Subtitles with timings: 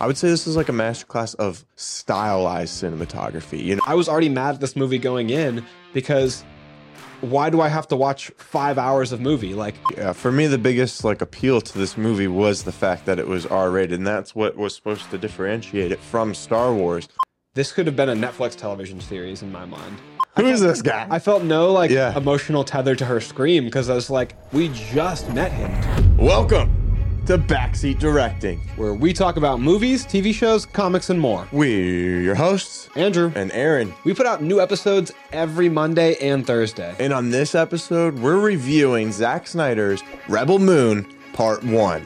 [0.00, 3.62] I would say this is like a masterclass of stylized cinematography.
[3.62, 6.42] You know, I was already mad at this movie going in because
[7.20, 9.52] why do I have to watch five hours of movie?
[9.52, 13.18] Like, yeah, for me, the biggest like appeal to this movie was the fact that
[13.18, 17.06] it was R-rated, and that's what was supposed to differentiate it from Star Wars.
[17.54, 19.98] this could have been a Netflix television series in my mind.
[20.36, 21.08] Who is this guy?
[21.10, 22.16] I felt no like Yeah.
[22.16, 26.16] emotional tether to her scream because I was like, we just met him.
[26.16, 26.79] Welcome
[27.30, 28.58] to Backseat Directing.
[28.74, 31.46] Where we talk about movies, TV shows, comics, and more.
[31.52, 33.94] We're your hosts, Andrew, and Aaron.
[34.02, 36.92] we put out new episodes every Monday and Thursday.
[36.98, 42.04] And on this episode, we're reviewing Zack Snyder's Rebel Moon Part 1.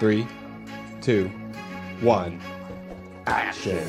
[0.00, 0.26] Three,
[1.02, 1.28] two,
[2.00, 2.40] one.
[3.26, 3.86] Action.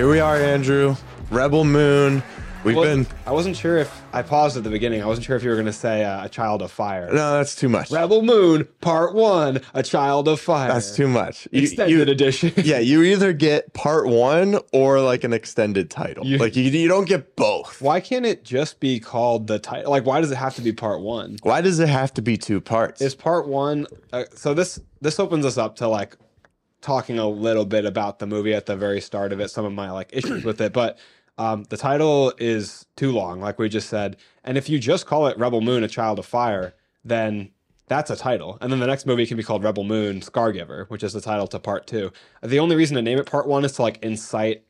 [0.00, 0.96] Here we are, Andrew.
[1.30, 2.22] Rebel Moon.
[2.64, 3.06] We've Well, been.
[3.26, 5.02] I wasn't sure if I paused at the beginning.
[5.02, 7.08] I wasn't sure if you were going to say uh, a child of fire.
[7.12, 7.90] No, that's too much.
[7.90, 10.72] Rebel Moon Part One: A Child of Fire.
[10.72, 11.46] That's too much.
[11.52, 12.50] You- extended you- edition.
[12.64, 16.24] yeah, you either get part one or like an extended title.
[16.24, 17.82] You- like you, you don't get both.
[17.82, 19.90] Why can't it just be called the title?
[19.90, 21.36] Like, why does it have to be Part One?
[21.42, 23.02] Why does it have to be two parts?
[23.02, 23.86] Is Part One?
[24.14, 26.16] Uh, so this this opens us up to like
[26.80, 29.50] talking a little bit about the movie at the very start of it.
[29.50, 30.98] Some of my like issues with it, but.
[31.38, 34.18] Um, the title is too long, like we just said.
[34.44, 37.50] And if you just call it Rebel Moon, A Child of Fire, then
[37.86, 38.58] that's a title.
[38.60, 41.46] And then the next movie can be called Rebel Moon, Scargiver, which is the title
[41.46, 42.12] to part two.
[42.42, 44.64] The only reason to name it part one is to like incite,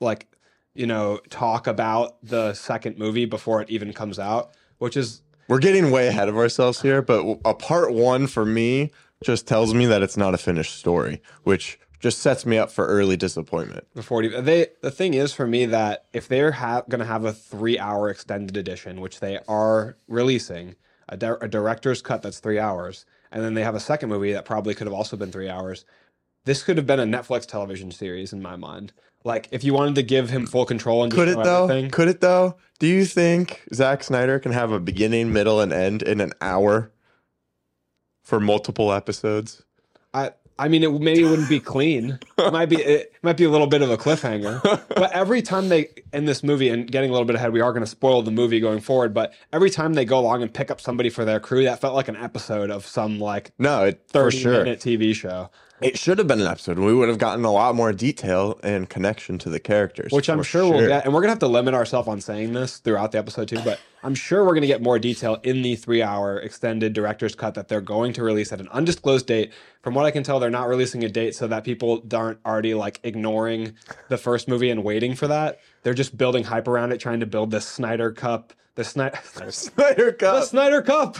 [0.00, 0.28] like,
[0.74, 5.58] you know, talk about the second movie before it even comes out, which is We're
[5.58, 8.90] getting way ahead of ourselves here, but a part one for me
[9.24, 12.86] just tells me that it's not a finished story, which just sets me up for
[12.86, 13.86] early disappointment.
[13.96, 17.24] it even, they the thing is for me that if they're ha- going to have
[17.24, 20.76] a three hour extended edition which they are releasing
[21.08, 24.32] a, di- a director's cut that's three hours and then they have a second movie
[24.32, 25.86] that probably could have also been three hours
[26.44, 28.92] this could have been a netflix television series in my mind
[29.24, 31.64] like if you wanted to give him full control and Could it though?
[31.64, 32.56] everything, Could it though?
[32.78, 36.92] Do you think Zack Snyder can have a beginning, middle, and end in an hour
[38.26, 39.62] for multiple episodes?
[40.12, 42.18] I I mean, it maybe wouldn't be clean.
[42.38, 44.60] It might be it might be a little bit of a cliffhanger.
[44.88, 47.72] But every time they in this movie and getting a little bit ahead, we are
[47.72, 49.12] going to spoil the movie going forward.
[49.14, 51.94] But every time they go along and pick up somebody for their crew, that felt
[51.94, 54.58] like an episode of some like No, it, for thirty sure.
[54.64, 55.50] minute TV show.
[55.80, 56.78] It should have been an episode.
[56.78, 60.10] We would have gotten a lot more detail and connection to the characters.
[60.10, 62.54] Which I'm for sure, we'll get, and we're gonna have to limit ourselves on saying
[62.54, 63.60] this throughout the episode too.
[63.62, 67.68] But I'm sure we're gonna get more detail in the three-hour extended director's cut that
[67.68, 69.52] they're going to release at an undisclosed date.
[69.82, 72.74] From what I can tell, they're not releasing a date so that people aren't already
[72.74, 73.74] like ignoring
[74.08, 75.60] the first movie and waiting for that.
[75.82, 79.18] They're just building hype around it, trying to build this Snyder Cup, the Snyder,
[79.50, 81.16] Snyder the Snyder Cup.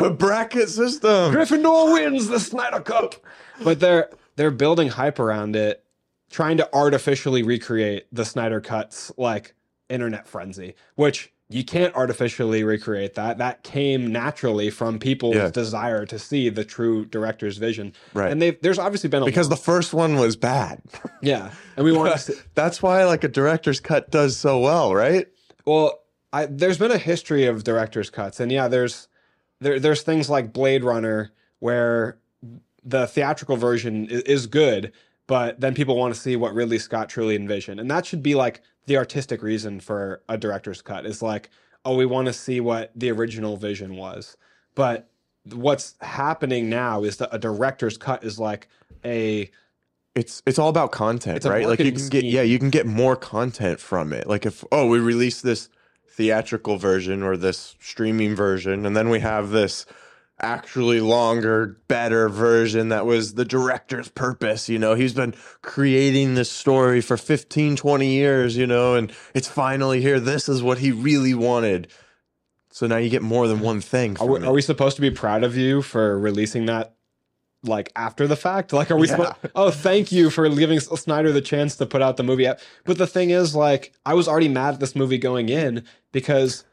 [0.00, 1.32] a bracket system.
[1.32, 3.14] Gryffindor wins the Snyder Cup.
[3.62, 5.84] But they're they're building hype around it,
[6.30, 9.54] trying to artificially recreate the Snyder Cut's like
[9.88, 13.36] internet frenzy, which you can't artificially recreate that.
[13.36, 15.50] That came naturally from people's Yeah.
[15.50, 17.92] desire to see the true director's vision.
[18.14, 18.32] Right.
[18.32, 20.80] And they there's obviously been a Because the first one was bad.
[21.20, 25.28] yeah, and we want That's why like a director's cut does so well, right?
[25.64, 26.00] Well,
[26.32, 29.08] I, there's been a history of director's cuts, and yeah, there's
[29.60, 32.18] there, there's things like Blade Runner where
[32.84, 34.92] the theatrical version is, is good,
[35.26, 38.34] but then people want to see what Ridley Scott truly envisioned, and that should be
[38.34, 41.50] like the artistic reason for a director's cut is like,
[41.84, 44.36] oh, we want to see what the original vision was,
[44.74, 45.08] but
[45.52, 48.68] what's happening now is that a director's cut is like
[49.04, 49.50] a
[50.14, 51.66] It's it's all about content, It's right?
[51.66, 52.24] Like you can get scheme.
[52.24, 54.26] yeah, you can get more content from it.
[54.26, 55.68] Like if oh, we release this
[56.06, 59.86] theatrical version or this streaming version and then we have this
[60.40, 64.94] actually longer, better version that was the director's purpose, you know.
[64.94, 70.20] He's been creating this story for 15, 20 years, you know, and it's finally here.
[70.20, 71.88] This is what he really wanted.
[72.70, 74.16] So now you get more than one thing.
[74.18, 76.96] Are we, are we supposed to be proud of you for releasing that
[77.64, 78.72] like after the fact?
[78.72, 79.16] Like, are we Yeah.
[79.16, 79.36] supposed?
[79.54, 82.48] Oh, thank you for giving Snyder the chance to put out the movie.
[82.84, 86.64] But the thing is, like, I was already mad at this movie going in because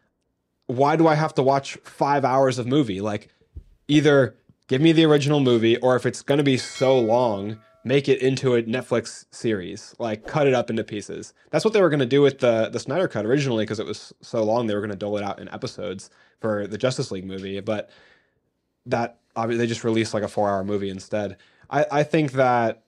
[0.67, 3.01] why do I have to watch five hours of movie?
[3.01, 3.29] Like,
[3.87, 4.35] either
[4.67, 8.21] give me the original movie, or if it's going to be so long, make it
[8.21, 9.95] into a Netflix series.
[9.99, 11.33] Like, cut it up into pieces.
[11.49, 13.85] That's what they were going to do with the the Snyder cut originally because it
[13.85, 14.67] was so long.
[14.67, 16.09] They were going to dole it out in episodes
[16.39, 17.89] for the Justice League movie, but
[18.85, 21.37] that they just released like a four hour movie instead.
[21.69, 22.83] I, I think that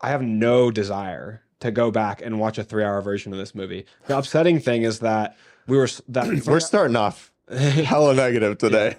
[0.00, 3.54] I have no desire to go back and watch a three hour version of this
[3.54, 3.86] movie.
[4.06, 5.36] The upsetting thing is that
[5.66, 8.96] we were that we're starting off hella negative today.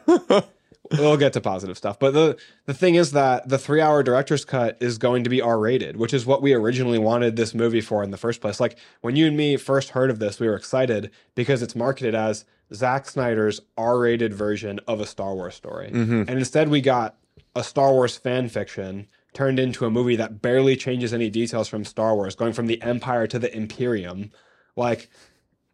[0.91, 2.00] We'll get to positive stuff.
[2.00, 5.41] But the the thing is that the three hour director's cut is going to be
[5.41, 8.59] R rated, which is what we originally wanted this movie for in the first place.
[8.59, 12.15] Like when you and me first heard of this, we were excited because it's marketed
[12.15, 15.89] as Zack Snyder's R rated version of a Star Wars story.
[15.89, 16.24] Mm-hmm.
[16.27, 17.15] And instead we got
[17.56, 21.83] a Star Wars fan fiction turned into a movie that barely changes any details from
[21.85, 24.31] Star Wars, going from the Empire to the Imperium.
[24.75, 25.09] Like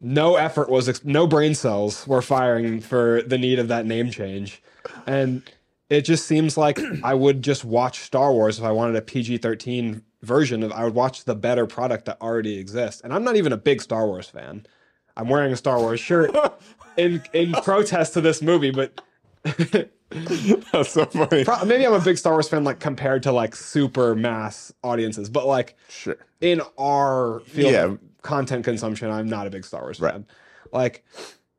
[0.02, 4.10] no effort was ex- no brain cells were firing for the need of that name
[4.12, 4.62] change
[5.06, 5.42] and
[5.90, 10.02] it just seems like i would just watch star wars if i wanted a pg-13
[10.22, 13.52] version of i would watch the better product that already exists and i'm not even
[13.52, 14.66] a big star wars fan
[15.18, 16.32] i'm wearing a star wars shirt
[16.98, 19.02] in in protest to this movie but
[20.12, 21.44] That's so funny.
[21.46, 25.30] pro- maybe i'm a big star wars fan like compared to like super mass audiences
[25.30, 26.18] but like Sure.
[26.42, 27.96] in our field Yeah.
[28.22, 30.14] Content consumption, I'm not a big Star Wars Right.
[30.14, 30.26] fan.
[30.72, 31.04] Like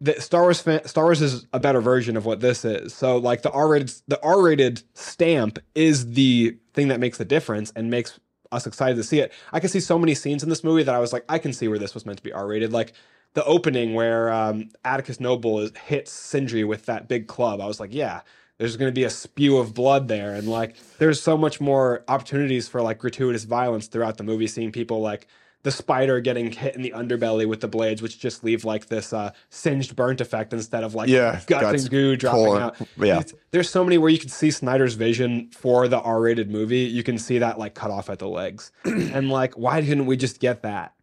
[0.00, 2.94] the Star Wars fan, Star Wars is a better version of what this is.
[2.94, 7.90] So like the R-rated the R-rated stamp is the thing that makes the difference and
[7.90, 8.18] makes
[8.52, 9.32] us excited to see it.
[9.52, 11.52] I can see so many scenes in this movie that I was like, I can
[11.52, 12.72] see where this was meant to be R-rated.
[12.72, 12.94] Like
[13.34, 17.60] the opening where um, Atticus Noble is, hits Sindri with that big club.
[17.60, 18.22] I was like, yeah,
[18.58, 22.04] there's going to be a spew of blood there, and like there's so much more
[22.08, 24.46] opportunities for like gratuitous violence throughout the movie.
[24.46, 25.28] Seeing people like
[25.62, 29.12] the spider getting hit in the underbelly with the blades, which just leave like this
[29.12, 32.76] uh, singed burnt effect instead of like Yeah, guts, guts and goo dropping pulling- out.
[32.98, 33.18] yeah.
[33.20, 36.78] It's- there's so many where you can see Snyder's vision for the R-rated movie.
[36.80, 40.16] You can see that like cut off at the legs, and like why didn't we
[40.16, 40.94] just get that?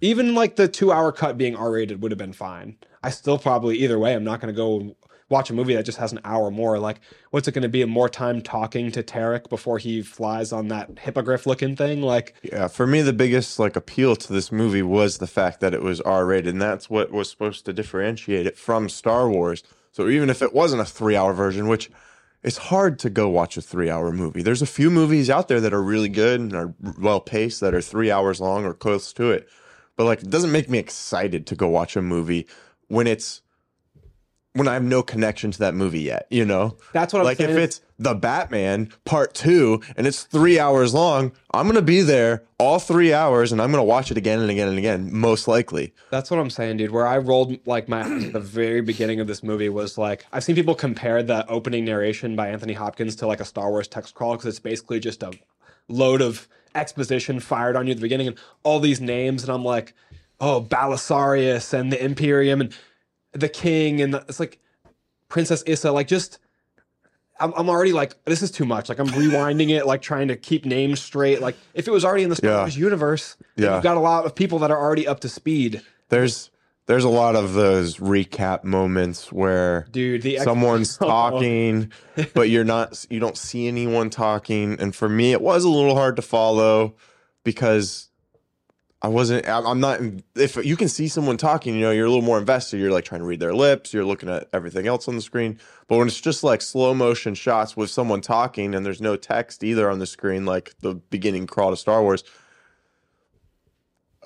[0.00, 2.76] Even like the two-hour cut being R-rated would have been fine.
[3.02, 4.14] I still probably either way.
[4.14, 4.96] I'm not going to go
[5.30, 6.78] watch a movie that just has an hour more.
[6.78, 7.00] Like,
[7.30, 7.82] what's it going to be?
[7.84, 12.02] More time talking to Tarek before he flies on that hippogriff looking thing?
[12.02, 15.72] Like, Yeah, for me, the biggest like appeal to this movie was the fact that
[15.72, 19.62] it was R rated, and that's what was supposed to differentiate it from Star Wars.
[19.92, 21.90] So even if it wasn't a three hour version, which
[22.42, 24.42] it's hard to go watch a three hour movie.
[24.42, 27.74] There's a few movies out there that are really good and are well paced that
[27.74, 29.48] are three hours long or close to it.
[29.96, 32.46] But like, it doesn't make me excited to go watch a movie
[32.88, 33.42] when it's
[34.54, 36.26] when I have no connection to that movie yet.
[36.30, 37.50] You know, That's what I'm like saying.
[37.50, 42.42] if it's the Batman Part Two and it's three hours long, I'm gonna be there
[42.58, 45.92] all three hours and I'm gonna watch it again and again and again, most likely.
[46.10, 46.90] That's what I'm saying, dude.
[46.90, 50.26] Where I rolled like my eyes at the very beginning of this movie was like
[50.32, 53.86] I've seen people compare the opening narration by Anthony Hopkins to like a Star Wars
[53.88, 55.32] text crawl because it's basically just a
[55.88, 59.64] load of exposition fired on you at the beginning and all these names, and I'm
[59.64, 59.92] like,
[60.40, 62.72] oh, Balisarius and the Imperium and
[63.32, 64.58] the King and the, it's like
[65.28, 66.38] Princess Issa, like just.
[67.42, 68.90] I'm, I'm already like this is too much.
[68.90, 71.40] Like I'm rewinding it, like trying to keep names straight.
[71.40, 72.58] Like if it was already in the Star Yeah.
[72.58, 73.76] Wars universe, Yeah.
[73.76, 75.80] you've got a lot of people that are already up to speed.
[76.10, 76.50] There's
[76.84, 81.06] there's a lot of those recap moments where dude the someone's oh.
[81.06, 81.90] talking,
[82.34, 84.78] but you're not you don't see anyone talking.
[84.78, 86.94] And for me, it was a little hard to follow
[87.42, 88.09] because
[89.02, 89.48] I wasn't.
[89.48, 90.00] I'm not.
[90.36, 92.80] If you can see someone talking, you know, you're a little more invested.
[92.80, 93.94] You're like trying to read their lips.
[93.94, 95.58] You're looking at everything else on the screen.
[95.88, 99.64] But when it's just like slow motion shots with someone talking and there's no text
[99.64, 102.24] either on the screen, like the beginning crawl to Star Wars.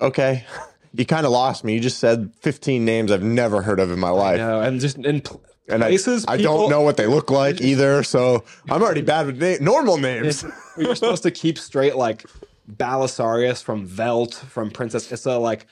[0.01, 0.43] Okay,
[0.93, 1.73] you kind of lost me.
[1.75, 4.97] You just said 15 names I've never heard of in my life, know, and just
[4.97, 8.03] in pl- and I, places I people- don't know what they look like either.
[8.03, 10.43] So I'm already bad with na- normal names.
[10.77, 12.25] we were supposed to keep straight like
[12.71, 15.67] Balisarius from Veldt from Princess Issa like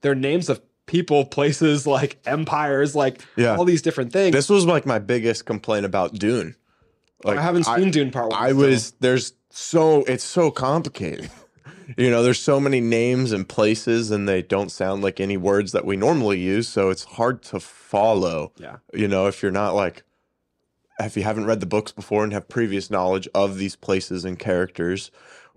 [0.00, 3.56] they're names of people places like empires like Yeah.
[3.56, 6.56] all these different things This was like my biggest complaint about Dune.
[7.24, 11.30] Like I haven't seen Dune Part One I so- was there's so it's so complicated.
[11.98, 15.72] You know, there's so many names and places, and they don't sound like any words
[15.72, 18.52] that we normally use, so it's hard to follow.
[18.56, 20.04] yeah You know, if you're not like,
[21.00, 24.38] if you haven't read the books before and have previous knowledge of these places and
[24.38, 25.10] characters,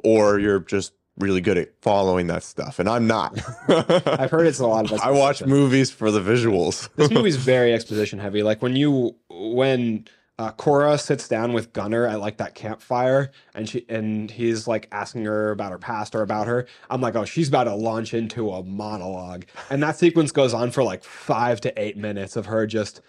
[0.06, 3.40] or you're just really good at following that stuff, and I'm not.
[3.68, 6.90] I've heard it's a lot of I watch movies for the visuals.
[6.96, 8.44] this movie's very exposition heavy.
[8.44, 10.06] Like when you when
[10.38, 14.88] uh, Cora sits down with Gunnar at like that campfire, and she and he's like
[14.92, 16.68] asking her about her past or about her.
[16.90, 20.72] I'm like, oh, she's about to launch into a monologue, and that sequence goes on
[20.72, 23.02] for like five to eight minutes of her just.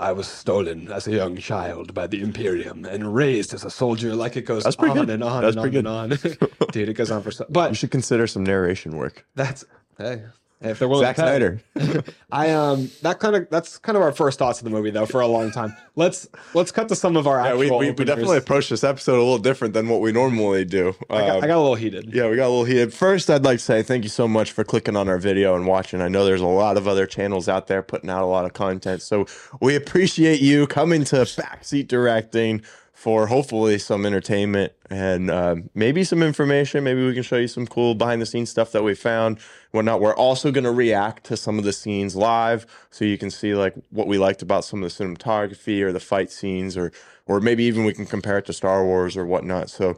[0.00, 4.14] I was stolen as a young child by the Imperium and raised as a soldier.
[4.16, 5.10] Like it goes on good.
[5.10, 6.68] and on That's and on and on.
[6.72, 7.44] Dude, it goes on for so.
[7.50, 9.26] But you should consider some narration work.
[9.34, 9.62] that's
[9.98, 10.22] hey,
[10.62, 11.28] If they're willing Zack to pay.
[11.28, 12.04] Snyder.
[12.30, 15.06] I um that kind of that's kind of our first thoughts of the movie though
[15.06, 15.74] for a long time.
[15.96, 17.78] Let's let's cut to some of our Yeah, actual.
[17.78, 20.94] we, we, we definitely approached this episode a little different than what we normally do.
[21.08, 22.12] I got, Um, I got a little heated.
[22.12, 22.92] Yeah, we got a little heated.
[22.92, 25.66] First, I'd like to say thank you so much for clicking on our video and
[25.66, 26.02] watching.
[26.02, 28.52] I know there's a lot of other channels out there putting out a lot of
[28.52, 29.00] content.
[29.00, 29.26] So
[29.62, 32.62] we appreciate you coming to Backseat Directing
[33.00, 36.84] for hopefully some entertainment and um, maybe some information.
[36.84, 39.38] Maybe we can show you some cool behind the scenes stuff that we found,
[39.70, 40.02] whatnot.
[40.02, 43.54] We're also going to react to some of the scenes live so you can see
[43.54, 46.92] like what we liked about some of the cinematography or the fight scenes or
[47.24, 49.70] or maybe even we can compare it to Star Wars or whatnot.
[49.70, 49.96] So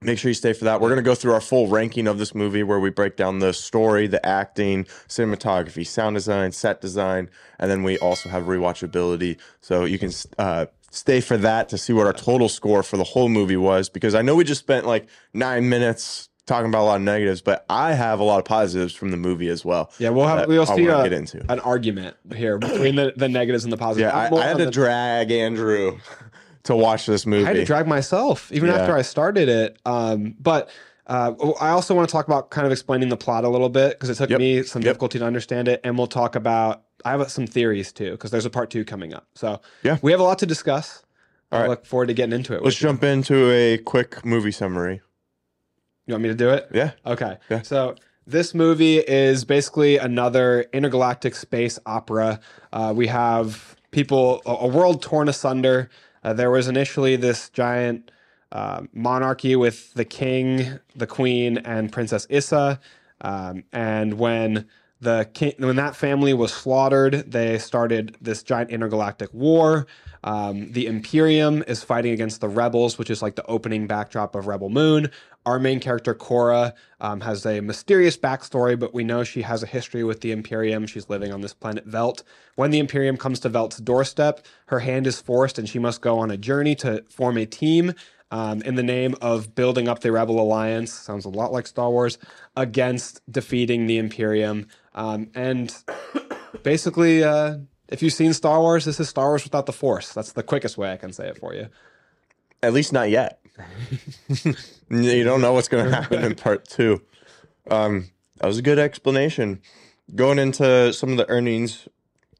[0.00, 0.80] make sure you stay for that.
[0.80, 3.38] We're going to go through our full ranking of this movie where we break down
[3.38, 9.38] the story, the acting, cinematography, sound design, set design, and then we also have rewatchability.
[9.60, 13.04] So you can uh, stay for that to see what our total score for the
[13.04, 16.84] whole movie was because I know we just spent like nine minutes talking about a
[16.84, 19.90] lot of negatives, but I have a lot of positives from the movie as well.
[19.98, 21.44] Yeah, we'll have we'll see a, get into.
[21.50, 24.12] an argument here between the, the negatives and the positives.
[24.12, 25.98] Yeah, I, I had to the- drag Andrew
[26.64, 27.44] to watch this movie.
[27.44, 28.76] I had to drag myself even Yeah.
[28.76, 29.78] after I started it.
[29.86, 30.68] Um, but
[31.06, 33.92] uh, I also want to talk about kind of explaining the plot a little bit
[33.92, 34.38] because it took Yep.
[34.38, 34.88] me some Yep.
[34.90, 36.82] difficulty to understand it, and we'll talk about.
[37.04, 39.26] I have some theories too because there's a part two coming up.
[39.34, 39.98] So Yeah.
[40.00, 41.02] we have a lot to discuss.
[41.52, 41.70] All I right.
[41.70, 42.62] look forward to getting into it.
[42.62, 42.88] Let's with you.
[42.88, 45.02] jump into a quick movie summary.
[46.06, 46.68] You want me to do it?
[46.72, 46.92] Yeah.
[47.06, 47.36] Okay.
[47.50, 47.62] Yeah.
[47.62, 47.94] So
[48.26, 52.40] this movie is basically another intergalactic space opera.
[52.72, 55.90] Uh, we have people, a, a world torn asunder.
[56.22, 58.10] Uh, there was initially this giant
[58.54, 62.80] uh, monarchy with the king, the queen, and Princess Issa.
[63.20, 64.66] Um, and when
[65.00, 69.86] the king, when that family was slaughtered, they started this giant intergalactic war.
[70.22, 74.46] Um, the Imperium is fighting against the rebels, which is like the opening backdrop of
[74.46, 75.10] Rebel Moon.
[75.44, 79.66] Our main character, Cora, um, has a mysterious backstory, but we know she has a
[79.66, 80.86] history with the Imperium.
[80.86, 82.22] She's living on this planet Veldt.
[82.54, 86.18] When the Imperium comes to Veldt's doorstep, her hand is forced and she must go
[86.18, 87.92] on a journey to form a team
[88.34, 90.92] um, in the name of building up the Rebel Alliance.
[90.92, 92.18] Sounds a lot like Star Wars
[92.56, 94.66] against defeating the Imperium.
[94.92, 95.72] Um, and
[96.64, 100.12] basically, uh, if you've seen Star Wars, this is Star Wars without the Force.
[100.12, 101.68] That's the quickest way I can say it for you.
[102.60, 103.38] At least not yet.
[104.90, 107.02] you don't know what's going to happen in part two.
[107.70, 109.62] Um, that was a good explanation.
[110.12, 111.86] Going into some of the earnings,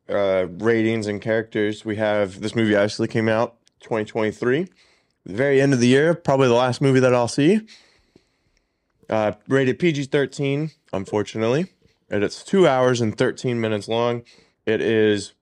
[0.09, 4.67] uh, ratings, and characters, we have this movie actually came out 2023,
[5.27, 7.61] the very end of the year, probably the last movie that I'll see.
[9.09, 11.67] Uh, rated PG 13, unfortunately.
[12.11, 14.23] And it's two hours and 13 minutes long.
[14.67, 15.33] It is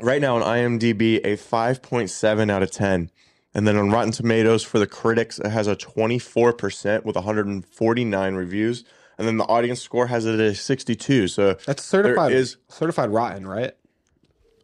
[0.00, 3.10] right now on IMDb a 5.7 out of 10.
[3.54, 8.84] And then on Rotten Tomatoes for the critics, it has a 24% with 149 reviews.
[9.18, 11.28] And then the audience score has it at a 62.
[11.28, 13.72] So, That's certified is- certified rotten, right?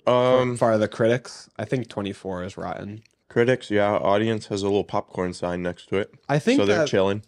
[0.06, 3.02] um, For the critics, I think 24 is rotten.
[3.32, 6.14] Critics, yeah, audience has a little popcorn sign next to it.
[6.28, 7.22] I think So they're chilling.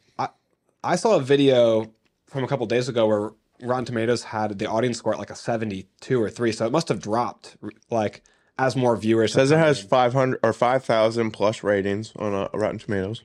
[0.84, 1.90] I saw a video
[2.26, 3.30] from a couple days ago where
[3.62, 6.88] Rotten Tomatoes had the audience score at like a 72 or 3, so it must
[6.88, 7.56] have dropped
[7.90, 8.22] like
[8.58, 9.32] as more viewers.
[9.32, 13.22] says it has 500 or 5,000 plus ratings on uh, Rotten Tomatoes.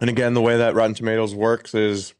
[0.00, 2.14] And again, the way that Rotten Tomatoes works is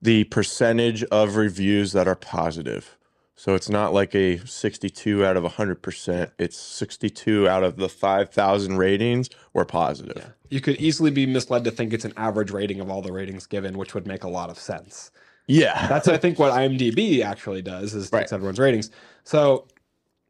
[0.00, 2.98] the percentage of reviews that are positive.
[3.42, 6.30] So it's not like a 62 out of 100%.
[6.38, 10.32] It's 62 out of the 5,000 ratings were positive.
[10.48, 13.48] You could easily be misled to think it's an average rating of all the ratings
[13.48, 15.10] given, which would make a lot of sense.
[15.48, 15.86] Yeah.
[15.88, 18.32] That's I think what IMDb actually does is takes Right.
[18.32, 18.92] everyone's ratings.
[19.24, 19.66] So,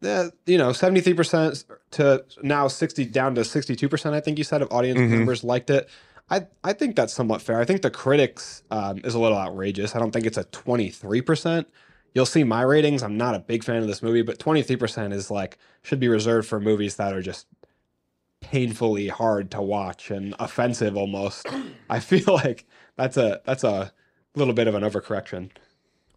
[0.03, 4.15] uh, you know, seventy three percent to now sixty down to sixty two percent.
[4.15, 5.11] I think you said of audience Mhm.
[5.11, 5.87] members liked it.
[6.31, 7.61] I I think that's somewhat fair.
[7.61, 9.95] I think the critics um, is a little outrageous.
[9.95, 11.69] I don't think it's a twenty three percent.
[12.15, 13.03] You'll see my ratings.
[13.03, 16.01] I'm not a big fan of this movie, but twenty three percent is like should
[16.01, 17.47] be reserved for movies that are just
[18.41, 21.47] painfully hard to watch and offensive almost.
[21.89, 22.67] I feel like
[22.97, 23.93] that's a that's a
[24.35, 25.51] little bit of an overcorrection.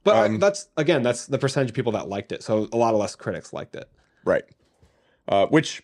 [0.04, 2.44] But Um, that's again, that's the percentage of people that liked it.
[2.44, 3.90] So a lot of less critics liked it.
[4.24, 4.44] Right.
[5.28, 5.82] Uh, which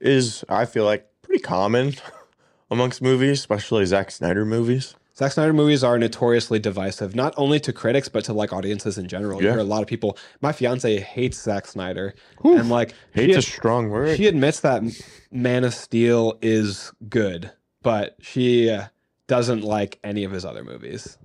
[0.00, 1.94] is, I feel like, pretty common
[2.70, 4.94] amongst movies, especially Zack Snyder movies.
[5.16, 9.06] Zack Snyder movies are notoriously divisive, not only to critics but to like audiences in
[9.06, 9.40] general.
[9.40, 10.18] You hear a lot of people.
[10.40, 14.16] My fiance hates Zack Snyder, and like Hate's she, a strong word.
[14.16, 14.82] she admits that
[15.30, 17.52] Man of Steel is good,
[17.82, 18.86] but she uh,
[19.28, 21.16] doesn't like any of his other movies.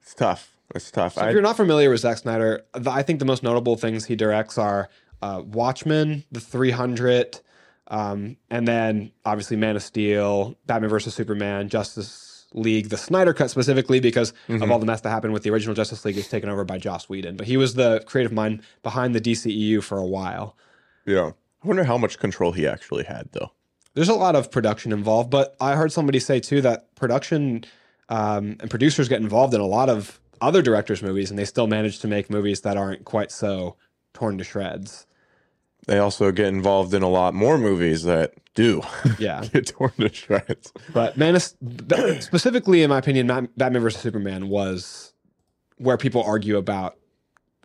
[0.00, 0.50] it's tough.
[0.74, 1.14] It's tough.
[1.14, 4.06] So if you're not familiar with Zack Snyder, the, I think the most notable things
[4.06, 4.88] he directs are
[5.20, 7.40] uh, Watchmen, The 300,
[7.88, 13.50] um, and then obviously Man of Steel, Batman vs Superman, Justice League, the Snyder Cut
[13.50, 16.48] specifically, because of all the mess that happened with the original Justice League, was taken
[16.48, 17.36] over by Joss Whedon.
[17.36, 20.56] But he was the creative mind behind the DCEU for a while.
[21.04, 21.32] Yeah.
[21.62, 23.50] I wonder how much control he actually had, though.
[23.94, 27.64] There's a lot of production involved, but I heard somebody say too that production
[28.08, 31.66] um, and producers get involved in a lot of other directors' movies, and they still
[31.66, 33.76] manage to make movies that aren't quite so
[34.12, 35.06] torn to shreds.
[35.86, 38.82] They also get involved in a lot more movies that do
[39.18, 39.44] Yeah.
[39.52, 40.72] get torn to shreds.
[40.92, 41.38] But Man,
[42.20, 43.26] specifically in my opinion,
[43.56, 45.12] Batman vs Superman was
[45.76, 46.96] where people argue about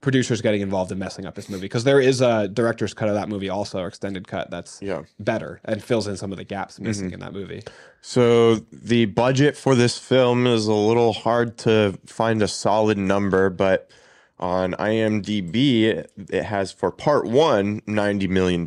[0.02, 3.16] producers getting involved in messing up this movie because there is a director's cut of
[3.16, 5.04] that movie, also extended cut that's Yeah.
[5.20, 7.16] better and fills in some of the gaps missing mm-hmm.
[7.16, 7.64] in that movie.
[8.02, 13.50] So the budget for this film is a little hard to find a solid number,
[13.50, 13.92] but
[14.40, 18.66] on IMDb it- has for part one $90 million,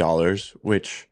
[0.61, 1.09] which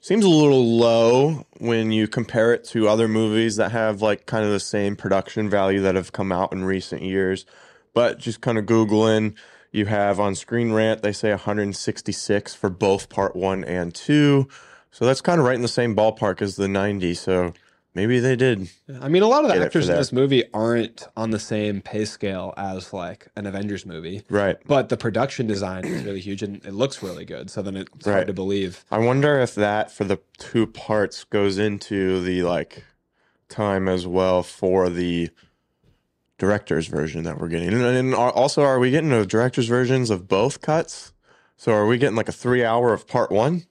[0.00, 4.44] seems a little low when you compare it to other movies that have like kind
[4.44, 7.44] of the same production value that have come out in recent years.
[7.92, 9.34] But just kind of Googling,
[9.72, 14.48] you have on Screen Rant, they say 166 for both part one and two.
[14.90, 17.14] So that's kind of right in the same ballpark as the 90.
[17.14, 17.52] So
[17.94, 18.68] maybe they did.
[19.00, 21.30] I mean, a lot of the Get it for actors in this movie aren't on
[21.30, 24.56] the same pay scale as like an Avengers movie, Right.
[24.66, 27.50] but the production design is really huge and it looks really good.
[27.50, 28.14] So then it's Right.
[28.14, 28.84] hard to believe.
[28.90, 32.84] I wonder if that for the two parts goes into the like
[33.48, 35.30] time as well for the
[36.38, 37.68] director's version that we're getting.
[37.68, 41.12] And, and also, are we getting the director's versions of both cuts?
[41.56, 43.66] So are we getting like a three hour of part one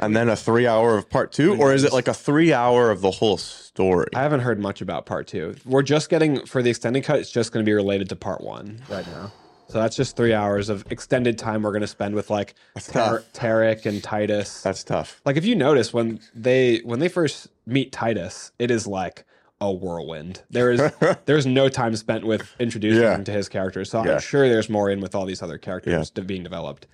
[0.00, 1.56] and then a three hour of part two?
[1.60, 4.08] Or is it like a three hour of the whole story?
[4.14, 5.54] I haven't heard much about part two.
[5.64, 7.18] We're just getting for the extended cut.
[7.20, 9.32] It's just going to be related to part one right now.
[9.68, 12.54] So that's just three hours of extended time we're going to spend with like
[12.88, 14.62] Tar- Tarek and Titus.
[14.62, 15.20] That's tough.
[15.24, 19.24] like if you notice when they when they first meet Titus, it is like
[19.60, 20.42] a whirlwind.
[20.50, 20.82] There is
[21.26, 23.14] there's no time spent with introducing Yeah.
[23.14, 23.90] him to his characters.
[23.90, 24.14] So Yeah.
[24.14, 26.88] I'm sure there's more in with all these other characters de- being developed.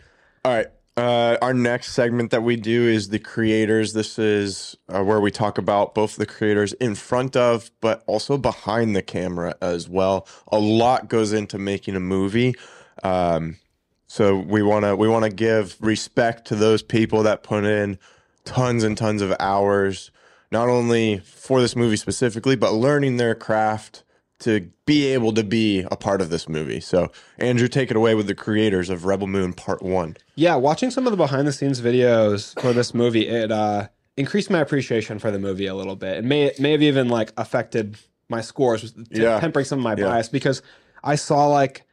[0.44, 0.66] All right.
[0.96, 3.92] Uh, our next segment that we do is the creators.
[3.92, 8.38] This is uh, where we talk about both the creators in front of, but also
[8.38, 10.26] behind the camera as well.
[10.48, 12.54] A lot goes into making a movie,
[13.02, 13.59] um,
[14.06, 17.98] so we want to we want to give respect to those people that put in
[18.46, 20.11] tons and tons of hours,
[20.50, 24.02] not only for this movie specifically, but learning their craft
[24.40, 26.81] to be able to be a part of this movie.
[26.81, 30.16] So, Andrew, take it away with the creators of Rebel Moon Part One.
[30.35, 34.51] Yeah, watching some of the behind the scenes videos for this movie, it uh, increased
[34.51, 36.18] my appreciation for the movie a little bit.
[36.18, 37.96] It may may have even like affected
[38.29, 39.40] my scores, Yeah.
[39.40, 40.05] tempering some of my Yeah.
[40.11, 40.61] bias because
[41.03, 41.85] I saw like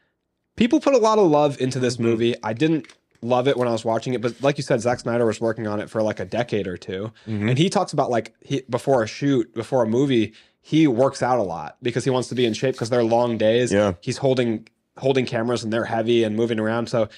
[0.55, 2.03] people put a lot of love into this Mm-hmm.
[2.03, 2.35] movie.
[2.43, 2.87] I didn't
[3.21, 5.65] love it when I was watching it, but like you said, Zack Snyder was working
[5.65, 7.49] on it for like a decade or 2 Mm-hmm.
[7.49, 10.33] and he talks about like he before a shoot, before a movie,
[10.65, 13.37] he works out a lot because he wants to be in shape because they're long
[13.37, 13.71] days.
[13.71, 13.93] Yeah.
[14.01, 17.09] he's holding holding cameras and they're heavy and moving around, so.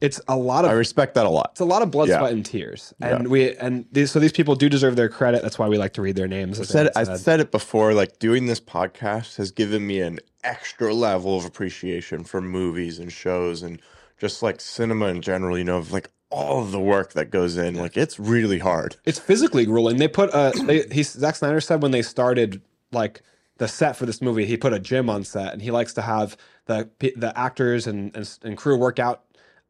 [0.00, 1.50] It's a lot of I respect that a lot.
[1.52, 2.18] it's a lot of blood, Yeah.
[2.18, 3.28] sweat, and tears, and Yeah.
[3.28, 5.40] we and these so these people do deserve their credit.
[5.40, 6.58] That's why we like to read their names.
[6.60, 7.20] as said I said.
[7.20, 7.94] said it before.
[7.94, 13.10] Like doing this podcast has given me an extra level of appreciation for movies and
[13.12, 13.80] shows and
[14.18, 15.56] just like cinema in general.
[15.56, 17.74] You know, of like all of the work that goes in.
[17.76, 18.96] Like it's really hard.
[19.06, 19.96] It's physically grueling.
[19.98, 22.60] They put a they, he Zack Snyder said when they started
[22.94, 23.22] like
[23.58, 26.02] the set for this movie, he put a gym on set, and he likes to
[26.02, 29.24] have the the actors and, and and crew work out.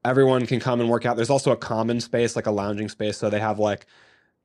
[0.04, 1.16] Everyone can come and work out.
[1.16, 3.16] There's also a common space, like a lounging space.
[3.16, 3.86] So they have like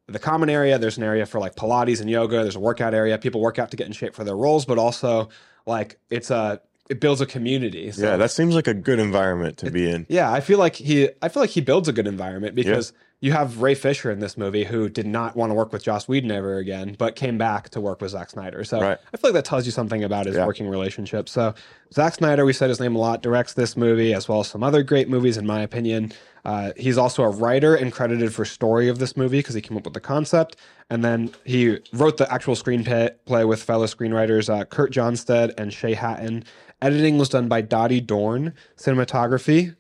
[0.08, 0.78] the common area.
[0.80, 2.42] There's an area for like Pilates and yoga.
[2.42, 3.18] There's a workout area.
[3.18, 5.30] People work out to get in shape for their roles, but also
[5.66, 7.92] like it's a it builds a community.
[7.92, 10.06] So yeah, that seems like a good environment to be in.
[10.10, 13.32] Yeah, I feel like he I feel like he builds a good environment because you
[13.34, 16.32] have Ray Fisher in this movie who did not want to work with Joss Whedon
[16.32, 18.64] ever again, but came back to work with Zack Snyder.
[18.64, 18.98] So Right.
[19.14, 20.46] I feel like that tells you something about his Yeah.
[20.46, 21.28] working relationship.
[21.28, 21.54] So
[21.94, 24.64] Zack Snyder, we said his name a lot, directs this movie as well as some
[24.64, 26.14] other great movies, in my opinion.
[26.46, 29.76] Uh, he's also a writer and credited for story of this movie because he came
[29.76, 30.56] up with the concept,
[30.90, 35.94] and then he wrote the actual screenplay with fellow screenwriters uh, Kurt Johnstead and Shay
[35.94, 36.46] Hatton.
[36.82, 38.54] Editing was done by Dody Dorn.
[38.78, 39.76] Cinematography,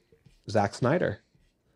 [0.50, 1.20] Zack Snyder.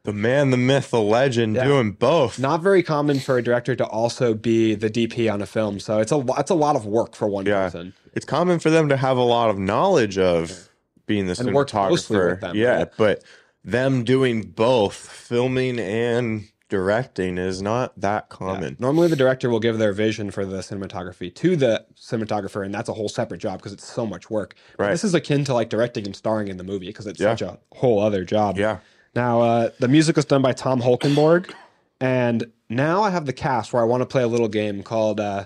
[0.03, 2.37] The man, the myth, the legend, doing both.
[2.37, 5.99] Not very common for a director to also be the DP on a film, so
[5.99, 7.63] it's a it's a lot of work for one Yeah.
[7.63, 7.93] person.
[8.13, 10.67] It's common for them to have a lot of knowledge of
[11.05, 12.39] being the And cinematographer.
[12.41, 12.91] them, yeah, right?
[12.97, 13.23] but
[13.63, 18.75] them doing both, filming and directing, is not that common.
[18.79, 22.89] Normally, the director will give their vision for the cinematography to the cinematographer, and that's
[22.89, 24.53] a whole separate job because it's so much work.
[24.77, 24.91] But Right.
[24.91, 27.31] This is akin to like directing and starring in the movie because it's Yeah.
[27.37, 28.57] such a whole other job.
[28.57, 28.79] Yeah.
[29.15, 31.53] Now, uh, the music was done by Tom Holkenborg,
[31.99, 35.19] and now I have the cast where I want to play a little game called
[35.19, 35.45] uh,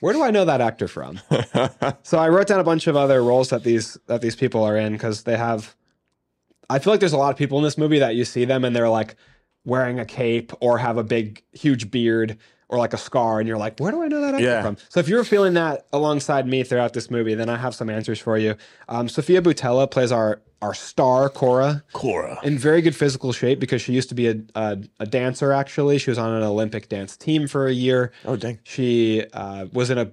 [0.00, 1.18] where do I know that actor from?
[2.02, 4.76] so I wrote down a bunch of other roles that these that these people are
[4.76, 5.74] in because they have.
[6.68, 8.64] I feel like there's a lot of people in this movie that you see them
[8.64, 9.16] and they're like
[9.64, 12.36] wearing a cape or have a big huge beard
[12.68, 14.62] or like a scar and you're like where do i know that actor Yeah.
[14.62, 17.88] from so if you're feeling that alongside me throughout this movie then i have some
[17.90, 18.56] answers for you
[18.88, 22.38] um, Sofia Boutella plays our our star cora Cora.
[22.42, 25.98] in very good physical shape because she used to be a, a, a dancer actually
[25.98, 28.58] she was on an olympic dance team for a year Oh dang.
[28.64, 30.10] she uh, was in a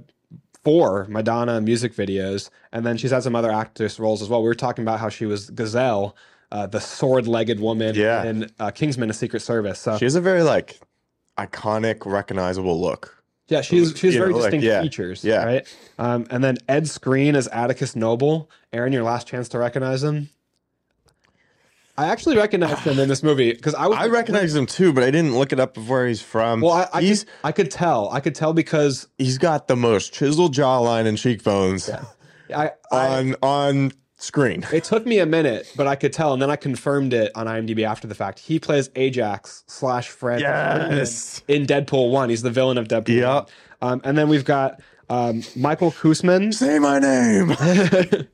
[0.64, 4.48] four madonna music videos and then she's had some other actress roles as well we
[4.48, 6.16] were talking about how she was gazelle
[6.52, 8.24] uh, the sword-legged woman Yeah.
[8.26, 10.80] in uh, kingsman a secret service so She has a very like
[11.38, 13.24] iconic, recognizable look.
[13.48, 15.26] Yeah, she's she's very know, like, distinct yeah, features.
[15.26, 15.44] yeah.
[15.44, 15.78] Right.
[16.00, 18.50] Um, and then Ed Skrein as Atticus Noble.
[18.72, 20.30] Aaron, your last chance to recognize him.
[21.98, 23.98] I actually recognized him in this movie because I was.
[23.98, 26.62] I recognize him too, but I didn't look it up of where he's from.
[26.62, 28.10] Well, I, I, he's could, I could tell.
[28.10, 31.89] I could tell because he's got the most chiseled jawline and cheekbones
[32.56, 33.91] I, I on on
[34.22, 34.66] screen.
[34.72, 37.48] it took me a minute, but I could tell, and then I confirmed it on
[37.48, 38.40] IMDb after the fact.
[38.40, 41.42] He plays Ajax slash Fred Yes.
[41.48, 42.30] in Deadpool One.
[42.30, 43.10] He's the villain of Deadpool.
[43.20, 43.44] Yeah.
[43.82, 44.80] Um, and then we've got
[45.10, 46.54] um, Michael Koosman.
[46.54, 47.56] Say my name.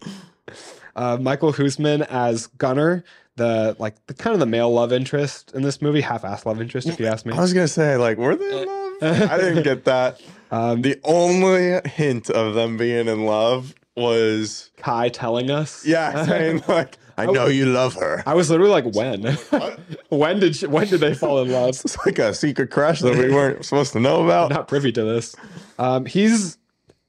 [0.95, 3.03] uh, Michael Hoosman as Gunnar,
[3.35, 6.87] the like the kind of the male love interest in this movie, half-ass love interest,
[6.87, 7.33] if you ask me.
[7.33, 9.29] I was gonna say, like, were they in love?
[9.31, 10.21] I didn't get that.
[10.49, 16.63] Um, The only hint of them being in love was Kai telling us, yeah, saying
[16.67, 18.23] like, I know you love her.
[18.25, 19.23] I was literally like, when?
[20.09, 21.69] when did she, when did they fall in love?
[21.83, 24.51] It's like a secret crush that we weren't supposed to know about.
[24.51, 25.35] Not privy to this.
[25.79, 26.57] Um, he's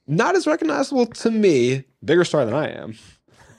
[0.07, 1.83] not as recognizable to me.
[2.03, 2.97] Bigger star than I am,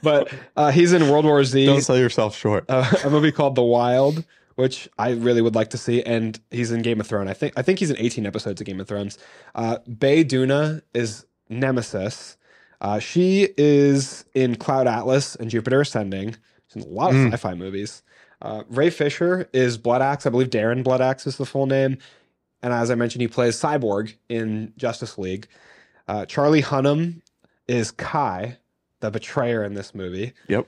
[0.03, 1.67] but uh, he's in World War Z.
[1.67, 2.65] Don't sell yourself short.
[2.69, 4.25] uh, a movie called The Wild,
[4.57, 7.31] which I really would like to see, and he's in Game of Thrones.
[7.31, 9.19] I think I think he's in 18 episodes of Game of Thrones.
[9.55, 12.37] Uh, Bae Doona is Nemesis.
[12.81, 16.37] Uh, she is in Cloud Atlas and Jupiter Ascending.
[16.69, 18.03] She's in a lot of sci-fi movies.
[18.43, 20.25] Uh, Ray Fisher is Blood Axe.
[20.27, 21.99] I believe Darren Blood Axe is the full name.
[22.63, 25.47] And as I mentioned, he plays Cyborg in Justice League.
[26.09, 27.21] Uh, Charlie Hunnam
[27.69, 28.57] is Kai,
[29.01, 30.67] the betrayer in this movie yep.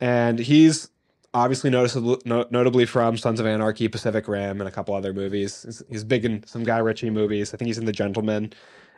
[0.00, 0.88] and he's
[1.34, 5.64] obviously noticeable, no, notably from Sons of Anarchy, Pacific Rim, and a couple other movies.
[5.64, 7.52] He's, he's big in some Guy Ritchie movies.
[7.52, 8.52] I think he's in The Gentleman.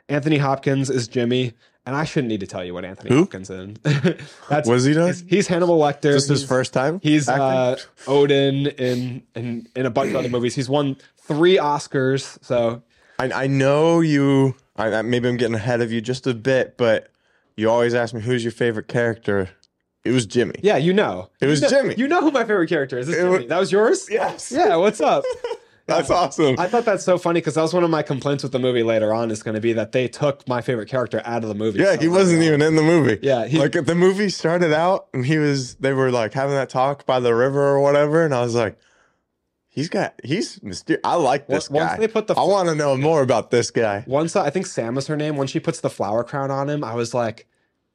[0.09, 1.55] Anthony Hopkins is Jimmy,
[1.87, 3.21] and I shouldn't need to tell you what Anthony Who?
[3.21, 3.77] Hopkins in.
[4.51, 5.07] That's Was he done?
[5.09, 6.13] he's, he's Hannibal Lecter.
[6.13, 7.01] Just his first time?
[7.03, 10.55] He's uh, Odin in, in in a bunch of other movies.
[10.55, 12.39] He's won three Oscars.
[12.45, 12.83] So
[13.19, 14.55] I, I know you.
[14.77, 17.09] I, I- maybe I'm getting ahead of you just a bit, but
[17.57, 19.49] you always ask me who's your favorite character.
[20.05, 20.55] It was Jimmy.
[20.63, 21.95] yeah, you know, It was You know- Jimmy.
[21.97, 23.09] You know who my favorite character is?
[23.09, 23.39] It's It Jimmy.
[23.45, 24.07] wa- that was yours.
[24.11, 24.53] Yes.
[24.53, 24.77] Yeah.
[24.77, 25.25] What's up?
[25.87, 26.57] That's awesome.
[26.59, 28.83] I thought that's so funny because that was one of my complaints with the movie
[28.83, 31.55] later on is going to be that they took my favorite character out of the
[31.55, 31.79] movie.
[31.79, 33.19] yeah, so he wasn't even in the movie.
[33.23, 35.77] Yeah, he- like the movie started out and he was.
[35.77, 38.77] They were like having that talk by the river or whatever, and I was like,
[39.69, 40.15] he's got.
[40.25, 41.03] He's mysterious.
[41.05, 41.99] I like this Once- once guy.
[41.99, 44.03] they put the- I want to know more about this guy.
[44.09, 45.37] Once uh, I think Sam is her name.
[45.37, 47.47] When she puts the flower crown on him, I was like,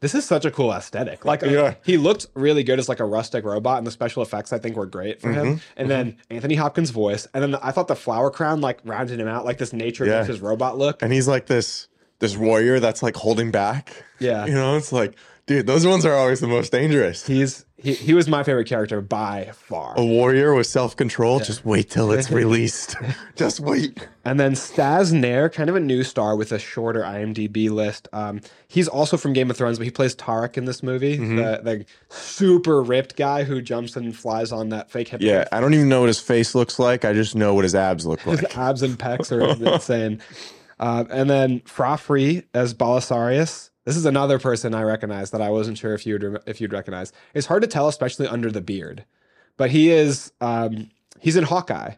[0.02, 1.24] "This is such a cool aesthetic.
[1.26, 1.76] Like, Yeah.
[1.86, 4.76] he looked really good as like a rustic robot, and the special effects I think
[4.76, 5.46] were great for him.
[5.46, 5.58] Mm-hmm.
[5.78, 9.28] And then Anthony Hopkins' voice, and then I thought the flower crown like rounded him
[9.28, 10.22] out, like this nature Yeah.
[10.22, 11.02] versus robot look.
[11.02, 11.88] And he's like this
[12.20, 14.04] this warrior that's like holding back.
[14.20, 14.46] Yeah.
[14.46, 17.26] You know, it's like, dude, those ones are always the most dangerous.
[17.26, 19.96] He's he, he was my favorite character by far.
[19.98, 21.40] A warrior with self control.
[21.40, 22.96] Just wait till it's released.
[23.36, 24.08] Just wait.
[24.24, 28.08] And then Staz Nair, kind of a new star with a shorter IMDb list.
[28.14, 31.36] Um, he's also from Game of Thrones, but he plays Tarek in this movie, Mm-hmm.
[31.38, 35.22] the, the super ripped guy who jumps and flies on that fake hip.
[35.22, 37.04] Yeah, I don't even know what his face looks like.
[37.04, 38.42] I just know what his abs look like.
[38.42, 39.42] His abs and pecs are
[39.74, 40.22] insane.
[40.80, 43.71] Uh, and then Fra Fee as Balisarius.
[43.86, 47.12] This is another person I recognize that I wasn't sure if you'd if you'd recognize.
[47.34, 49.06] It's hard to tell, especially under the beard.
[49.58, 50.90] But he is um,
[51.20, 51.94] he's in Hawkeye.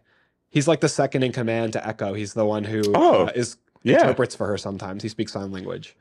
[0.50, 2.14] He's like the second in command to Echo.
[2.14, 4.02] He's the one who Oh, uh, is yeah.
[4.02, 5.04] interprets for her sometimes.
[5.04, 5.96] He speaks sign language.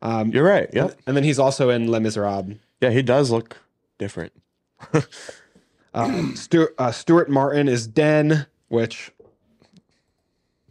[0.00, 0.70] Um, You're right.
[0.72, 0.90] Yeah.
[1.06, 2.56] and then he's also in Les Miserables.
[2.80, 3.56] Yeah, he does look
[3.98, 4.32] different.
[5.94, 9.10] Uh, Stuart, uh, Stuart Martin is Den, which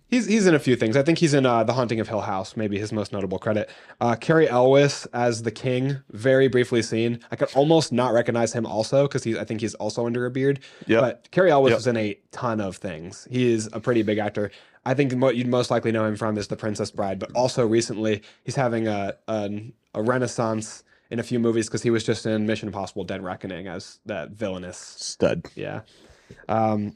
[0.08, 0.96] he's he's in a few things.
[0.98, 3.70] I think he's in uh, The Haunting of Hill House, maybe his most notable credit.
[4.02, 7.20] Uh, Cary Elwes as the king, very briefly seen.
[7.32, 10.32] I could almost not recognize him also because he's I think he's also under a
[10.32, 10.60] beard.
[10.88, 11.02] Yeah.
[11.02, 11.80] But Cary Elwes Yep.
[11.80, 13.28] is in a ton of things.
[13.30, 14.52] He is a pretty big actor.
[14.86, 17.66] I think what you'd most likely know him from is The Princess Bride, but also
[17.68, 22.26] recently he's having a a, a renaissance in a few movies because he was just
[22.26, 25.46] in Mission Impossible: Dead Reckoning as that villainous Stud.
[25.56, 25.82] yeah.
[26.50, 26.96] Um,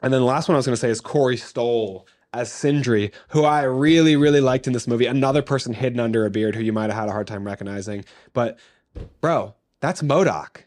[0.00, 3.12] and then the last one I was going to say is Corey Stoll as Sindri,
[3.28, 5.06] who I really, really liked in this movie.
[5.06, 8.04] Another person hidden under a beard who you might have had a hard time recognizing.
[8.32, 8.58] But,
[9.20, 10.62] bro, that's MODOK.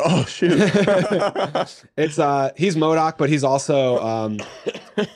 [0.00, 0.58] Oh shoot!
[1.96, 4.38] It's uh he's MODOK, but he's also um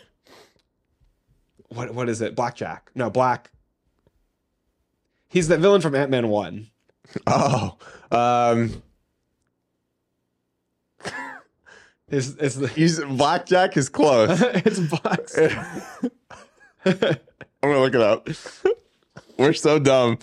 [1.68, 2.34] what what is it?
[2.34, 2.90] Blackjack.
[2.94, 3.50] No, Black.
[5.28, 6.70] He's the villain from Ant Man One.
[7.26, 7.76] oh,
[8.10, 8.82] um,
[12.10, 14.40] Is is the he's blackjack is close.
[14.42, 15.20] it's Black.
[16.84, 17.18] I'm
[17.62, 18.28] gonna look it up.
[19.38, 20.18] We're so dumb.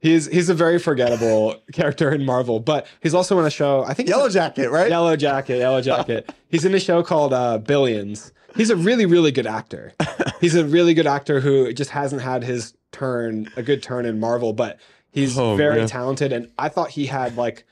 [0.00, 3.84] He's he's a very forgettable character in Marvel, but he's also in a show.
[3.84, 4.88] I think Yellow Jacket, right?
[4.90, 6.32] Yellow Jacket, Yellow Jacket.
[6.50, 8.32] He's in a show called uh, Billions.
[8.54, 9.92] He's a really, really good actor.
[10.40, 14.18] He's a really good actor who just hasn't had his turn, a good turn in
[14.18, 14.78] Marvel, but
[15.12, 15.88] he's Oh, very man.
[15.88, 16.32] talented.
[16.32, 17.64] And I thought he had like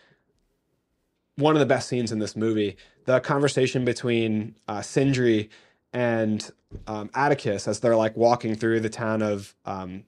[1.37, 2.77] one of the best scenes in this movie.
[3.07, 5.49] The conversation between uh, Sindri
[5.93, 6.49] and
[6.87, 10.05] um, Atticus as they're like walking through the town of um,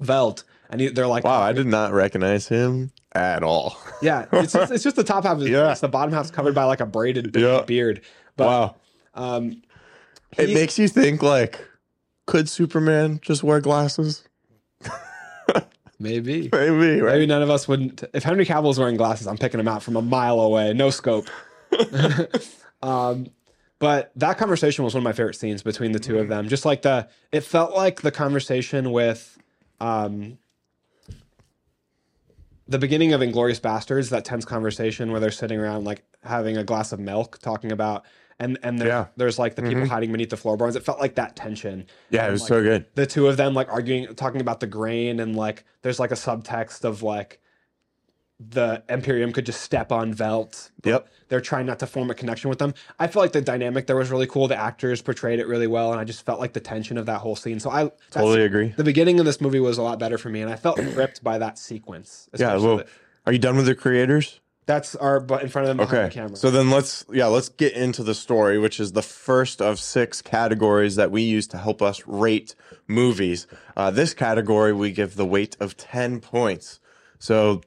[0.00, 3.76] Veldt, and he, they're like, Wow, I did not recognize him at all.
[4.02, 5.72] yeah, it's just, it's just the top half of his Yeah.
[5.74, 7.62] The bottom half's covered by like a braided Yeah.
[7.62, 8.00] beard.
[8.36, 8.76] But wow,
[9.14, 9.62] um,
[10.36, 11.60] it makes you think like,
[12.26, 14.26] could Superman just wear glasses?
[15.98, 16.48] maybe.
[16.52, 17.12] Maybe, right?
[17.14, 18.04] Maybe none of us wouldn't.
[18.14, 21.28] If Henry Cavill's wearing glasses, I'm picking him out from a mile away, no scope.
[22.82, 23.26] um,
[23.78, 26.48] but that conversation was one of my favorite scenes between the two of them.
[26.48, 29.38] Just like the, it felt like the conversation with,
[29.80, 30.38] um,
[32.66, 36.64] the beginning of Inglourious Basterds, that tense conversation where they're sitting around like having a
[36.64, 38.04] glass of milk, talking about,
[38.38, 39.06] and and Yeah.
[39.16, 40.76] there's like the people hiding beneath the floorboards.
[40.76, 42.84] It felt like that tension Yeah, it was so good.
[42.94, 46.14] the two of them like arguing talking about the grain and like there's like a
[46.14, 47.40] subtext of like
[48.40, 51.08] the imperium could just step on veldt Yep.
[51.28, 53.96] they're trying not to form a connection with them i felt like the dynamic there
[53.96, 56.60] was really cool the actors portrayed it really well and i just felt like the
[56.60, 58.68] tension of that whole scene so i Totally agree.
[58.76, 61.22] the beginning of this movie was a lot better for me and i felt gripped
[61.24, 62.56] by that sequence Yeah.
[62.56, 62.86] Well, the-
[63.26, 64.38] are you done with the creators?
[64.66, 66.08] that's our but in front of them behind Okay.
[66.08, 69.60] the camera So then let's yeah, let's get into the story, which is the first
[69.62, 72.54] of six categories that we use to help us rate
[72.86, 73.46] movies.
[73.76, 76.80] Uh, this category we give the weight of ten points.
[77.18, 77.62] So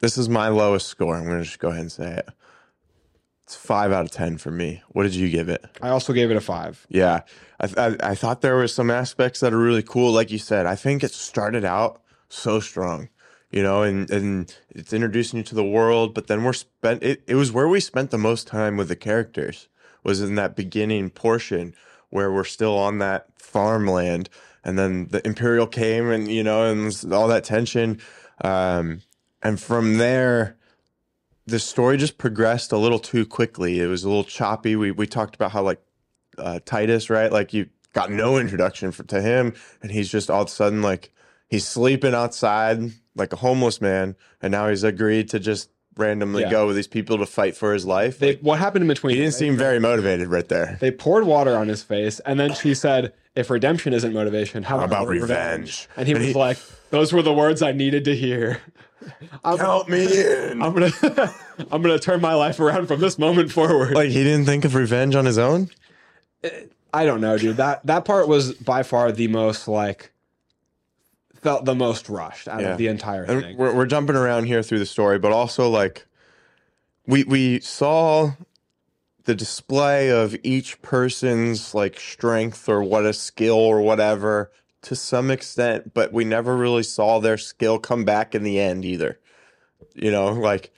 [0.00, 1.16] this is my lowest score.
[1.16, 2.28] I'm gonna just go ahead and say it.
[3.44, 4.82] It's five out of ten for me.
[4.88, 5.64] What did you give it?
[5.82, 7.22] i also gave it a five Yeah,
[7.60, 10.12] I, I I thought there were some aspects that are really cool.
[10.12, 13.08] Like you said, I think it started out so strong,
[13.50, 16.14] you know, and and it's introducing you to the world.
[16.14, 17.02] But then we're spent.
[17.02, 19.68] It, it was where we spent the most time with the characters.
[20.02, 21.74] Was in that beginning portion
[22.10, 24.28] where we're still on that farmland,
[24.62, 28.00] and then the Imperial came, and you know, and all that tension,
[28.42, 29.00] um,
[29.44, 30.56] and from there
[31.46, 33.78] the story just progressed a little too quickly.
[33.78, 34.76] It was a little choppy.
[34.76, 35.80] We we talked about how like
[36.38, 37.30] uh, Titus, right?
[37.30, 39.52] Like you got no introduction for, to him,
[39.82, 41.12] and he's just all of a sudden like
[41.48, 42.80] he's sleeping outside
[43.14, 46.50] like a homeless man, and now he's agreed to just randomly Yeah.
[46.50, 48.18] go with these people to fight for his life.
[48.18, 50.76] they, what happened in between he didn't seem very motivated right there.
[50.80, 54.76] They poured water on his face, and then she said, "If redemption isn't motivation, how
[54.78, 55.88] about, about revenge?" revenge?
[55.96, 56.58] And he And was he- like,
[56.90, 58.60] "Those were the words I needed to hear."
[59.44, 60.62] I'm, Count me in.
[60.62, 60.90] I'm gonna,
[61.70, 63.92] I'm gonna turn my life around from this moment forward.
[63.94, 65.70] Like he didn't think of revenge on his own.
[66.42, 66.48] Uh,
[66.92, 67.56] I don't know, dude.
[67.56, 70.12] That that part was by far the most like
[71.40, 72.72] felt the most rushed out Yeah.
[72.72, 73.56] of the entire And thing.
[73.56, 76.06] we're, we're jumping around here through the story, but also like
[77.06, 78.32] we we saw
[79.24, 84.50] the display of each person's like strength or what a skill or whatever
[84.84, 88.84] to some extent, but we never really saw their skill come back in the end
[88.84, 89.18] either.
[89.94, 90.70] You know, like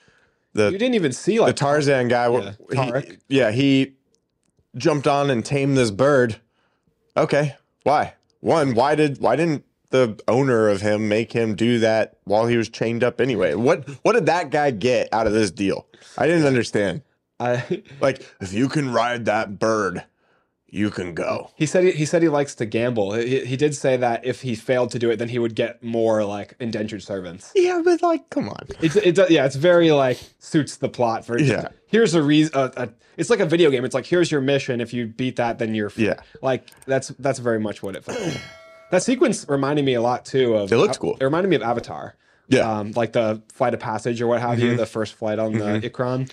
[0.52, 2.28] the You didn't even see like the Tarzan guy.
[2.72, 3.92] Yeah, he- yeah, he
[4.76, 6.36] jumped on and tamed this bird.
[7.16, 8.14] Okay, why?
[8.40, 12.56] One, why did why didn't the owner of him make him do that while he
[12.56, 13.54] was chained up anyway?
[13.54, 15.86] What what did that guy get out of this deal?
[16.18, 17.02] I didn't understand.
[17.38, 20.04] I, Like, if you can ride that bird,
[20.68, 21.50] you can go.
[21.56, 23.14] he said he, he said he likes to gamble.
[23.14, 25.82] He, he did say that if he failed to do it, then he would get
[25.82, 27.52] more like indentured servants.
[27.54, 28.66] Yeah, but like, come on.
[28.80, 31.68] It's it does, yeah, it's very like suits the plot for Yeah.
[31.86, 32.52] Here's a reason.
[32.54, 33.84] Uh, uh, it's like a video game.
[33.84, 34.80] It's like here's your mission.
[34.80, 35.92] If you beat that, then you're.
[35.96, 36.20] Yeah.
[36.42, 38.20] Like that's that's very much what it felt.
[38.20, 38.40] like.
[38.90, 40.72] that sequence reminded me a lot too of.
[40.72, 41.16] It looked cool.
[41.20, 42.16] It reminded me of Avatar.
[42.48, 42.60] Yeah.
[42.60, 42.70] Mm-hmm.
[42.70, 45.80] Um, like the flight of passage or what have you, the first flight on the
[45.88, 46.30] Ikran.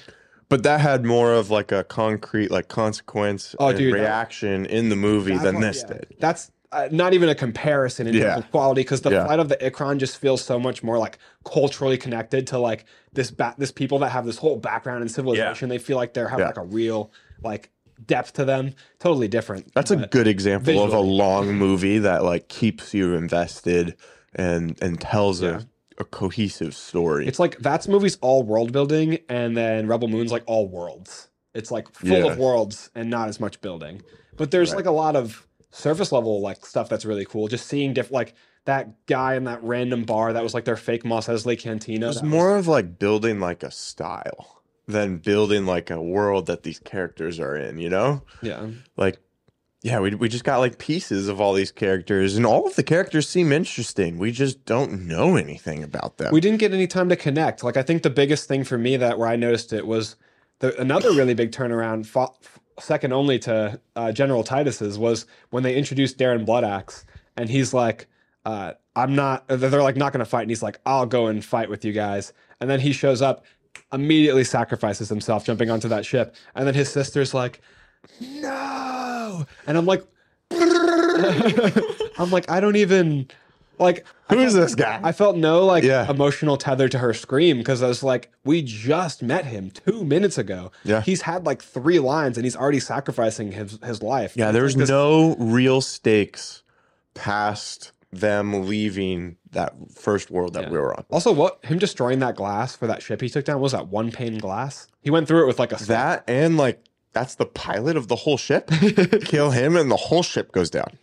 [0.53, 4.67] But that had more of like a concrete like consequence Oh, and dude, that- reaction
[4.67, 5.93] in the movie than this yeah.
[5.95, 6.15] did.
[6.19, 8.33] That's uh, not even a comparison in Yeah.
[8.35, 9.25] terms of quality because the Yeah.
[9.25, 13.31] flight of the Ikran just feels so much more like culturally connected to like this
[13.31, 15.69] ba- this people that have this whole background in civilization.
[15.69, 16.47] They feel like they're having Yeah.
[16.49, 17.11] like a real
[17.43, 17.71] like
[18.05, 18.73] depth to them.
[18.99, 19.71] Totally different.
[19.73, 23.95] That's a good example of a long movie that like keeps you invested
[24.35, 25.57] and and tells Yeah.
[25.57, 25.61] a,
[25.97, 27.27] a cohesive story.
[27.27, 31.29] It's like that's movies all world building, and then Rebel Moon's like all worlds.
[31.53, 32.31] It's like full Yeah.
[32.31, 34.01] of worlds and not as much building.
[34.35, 34.77] But there's Right.
[34.77, 37.47] like a lot of surface level like stuff that's really cool.
[37.47, 38.33] Just seeing different like
[38.65, 42.07] that guy in that random bar that was like their fake Mos Eisley cantina.
[42.07, 46.45] It's that was- more of like building like a style than building like a world
[46.47, 48.21] that these characters are in, you know?
[48.41, 48.67] yeah.
[48.97, 49.17] Like
[49.83, 52.83] yeah, we we just got like pieces of all these characters and all of the
[52.83, 54.17] characters seem interesting.
[54.17, 56.31] We just don't know anything about them.
[56.31, 57.65] We didn't get any time to connect.
[57.65, 60.15] Like I think the biggest thing for me that where I noticed it was
[60.59, 62.07] the another really big turnaround,
[62.79, 67.03] second only to uh, General Titus's, was when they introduced Darrian Bloodaxe,
[67.35, 68.07] and he's like,
[68.45, 71.43] uh, "I'm not." They're like not going to fight, and he's like, "I'll go and
[71.43, 73.43] fight with you guys." And then he shows up,
[73.91, 77.59] immediately sacrifices himself, jumping onto that ship, and then his sister's like,
[78.21, 79.02] "No,"
[79.67, 80.03] and I'm like.
[82.17, 83.27] I'm like, I don't even
[83.79, 84.05] like.
[84.29, 84.99] Who is felt- this guy?
[85.03, 86.09] I felt no like Yeah.
[86.09, 90.37] emotional tether to her scream because I was like, we just met him two minutes
[90.37, 90.71] ago.
[90.83, 91.01] Yeah.
[91.01, 94.33] he's had like three lines and he's already sacrificing his his life.
[94.35, 96.63] yeah, there was Like no real stakes
[97.13, 100.69] past them leaving that first world that Yeah.
[100.69, 101.03] we were on.
[101.11, 103.87] Also, what him destroying that glass for that ship he took down what was that
[103.87, 104.87] one pane glass?
[105.01, 108.15] He went through it with like a That and like that's the pilot of the
[108.15, 108.67] whole ship.
[109.25, 110.97] Kill him and the whole ship goes down.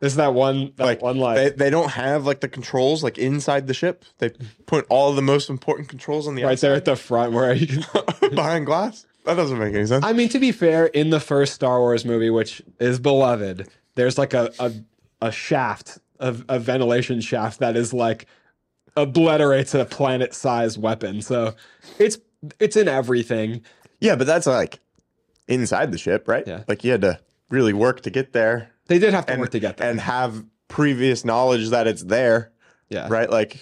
[0.00, 3.02] This is that one that Like one line they, they don't have like the controls
[3.02, 4.04] like inside the ship.
[4.18, 4.30] They
[4.66, 7.66] put all the most important controls on the right there at the front where you
[7.66, 8.30] can.
[8.34, 9.06] behind glass.
[9.24, 10.04] That doesn't make any sense.
[10.04, 14.18] I mean, to be fair, in the first Star Wars movie, which is beloved, there's
[14.18, 14.72] like a a,
[15.22, 18.26] a shaft, a, a ventilation shaft that is like
[18.96, 21.22] obliterates a planet-sized weapon.
[21.22, 21.54] So
[21.98, 22.18] it's
[22.60, 23.62] it's in everything.
[24.00, 24.80] yeah, but that's like
[25.48, 26.44] inside the ship, right?
[26.46, 26.64] Yeah.
[26.68, 29.50] Like you had to really work to get there They did have to and work
[29.50, 29.90] to get there.
[29.90, 32.52] and have previous knowledge that it's there.
[32.88, 33.30] yeah, right?
[33.30, 33.60] Like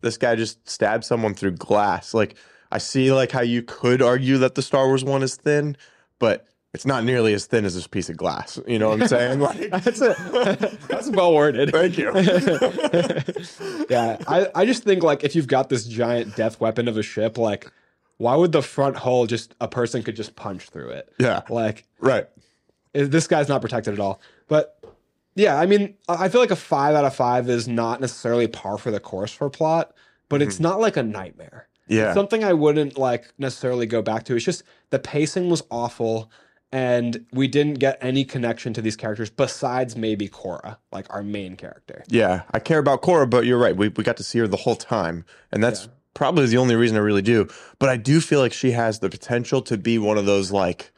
[0.00, 2.12] this guy just stabbed someone through glass.
[2.14, 2.34] Like
[2.70, 5.76] I see like how you could argue that the Star Wars one is thin,
[6.18, 8.58] but it's not nearly as thin as this piece of glass.
[8.66, 9.40] You know what I'm saying?
[9.40, 11.70] Like That's a, that's well worded.
[11.70, 12.10] Thank you.
[13.90, 17.02] yeah, I, I just think like if you've got this giant death weapon of a
[17.02, 17.70] ship, like
[18.18, 21.12] why would the front hole just a person could just punch through it?
[21.18, 21.42] yeah.
[21.48, 22.28] Like Right.
[22.92, 24.20] this guy's not protected at all.
[24.48, 24.78] But
[25.34, 28.76] yeah, I mean, I feel like a five out of five is not necessarily par
[28.78, 29.94] for the course for plot,
[30.28, 30.64] but it's mm-hmm.
[30.64, 31.68] not like a nightmare.
[31.88, 32.14] Yeah.
[32.14, 34.36] Something I wouldn't like necessarily go back to.
[34.36, 36.30] It's just the pacing was awful,
[36.70, 41.56] and we didn't get any connection to these characters besides maybe Cora, like our main
[41.56, 42.04] character.
[42.08, 42.42] yeah.
[42.52, 43.76] I care about Cora, but you're right.
[43.76, 45.24] We we got to see her the whole time.
[45.50, 45.90] And that's Yeah.
[46.14, 47.48] Probably the only reason I really do.
[47.78, 50.92] But I do feel like she has the potential to be one of those like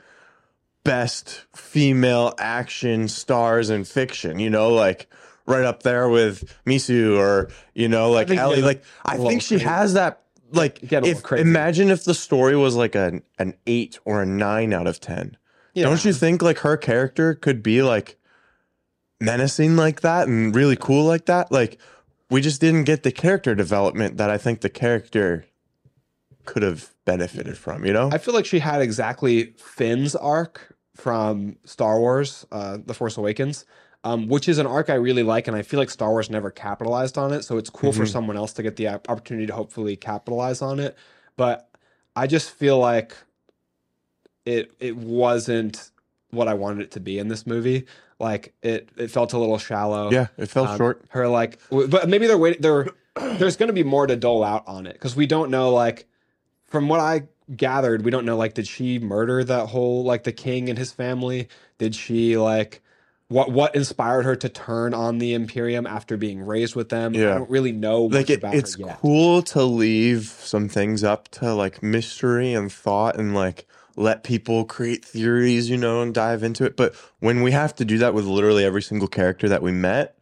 [0.84, 5.08] best female action stars in fiction, you know, like
[5.46, 8.62] right up there with Mizu or, you know, like Ellie.
[8.62, 9.64] Like I think she crazy.
[9.64, 10.20] has that
[10.52, 14.86] like if imagine if the story was like an an eight or a nine out
[14.86, 15.36] of ten.
[15.74, 15.84] Yeah.
[15.84, 18.16] Don't you think like her character could be like
[19.20, 21.50] menacing like that and really cool like that?
[21.50, 21.78] Like
[22.30, 25.44] we just didn't get the character development that I think the character
[26.44, 28.10] could have benefited from, you know?
[28.12, 33.64] I feel like she had exactly Finn's arc from Star Wars, uh, The Force Awakens,
[34.04, 36.50] um, which is an arc I really like, and I feel like Star Wars never
[36.50, 37.42] capitalized on it.
[37.44, 38.08] So it's cool for Mhm.
[38.12, 40.96] someone else to get the opportunity to hopefully capitalize on it.
[41.36, 41.68] But
[42.14, 43.16] I just feel like
[44.44, 45.90] it it wasn't
[46.30, 47.86] what I wanted it to be in this movie.
[48.18, 50.10] Like it it felt a little shallow.
[50.10, 51.04] yeah, it fell Um, short.
[51.10, 52.62] Her like, but maybe they're waiting.
[52.62, 55.70] There, there's going to be more to dole out on it because we don't know.
[55.72, 56.06] Like,
[56.66, 57.24] from what I
[57.54, 58.36] gathered, we don't know.
[58.36, 61.48] Like, did she murder that whole like the king and his family?
[61.78, 62.80] Did she like
[63.28, 67.14] what what inspired her to turn on the Imperium after being raised with them?
[67.14, 71.52] I don't really know Like it, about it's cool to leave some things up to
[71.54, 76.64] like mystery and thought and like let people create theories, you know, and dive into
[76.64, 76.76] it.
[76.76, 80.16] But when we have to do that with literally every single character that we met,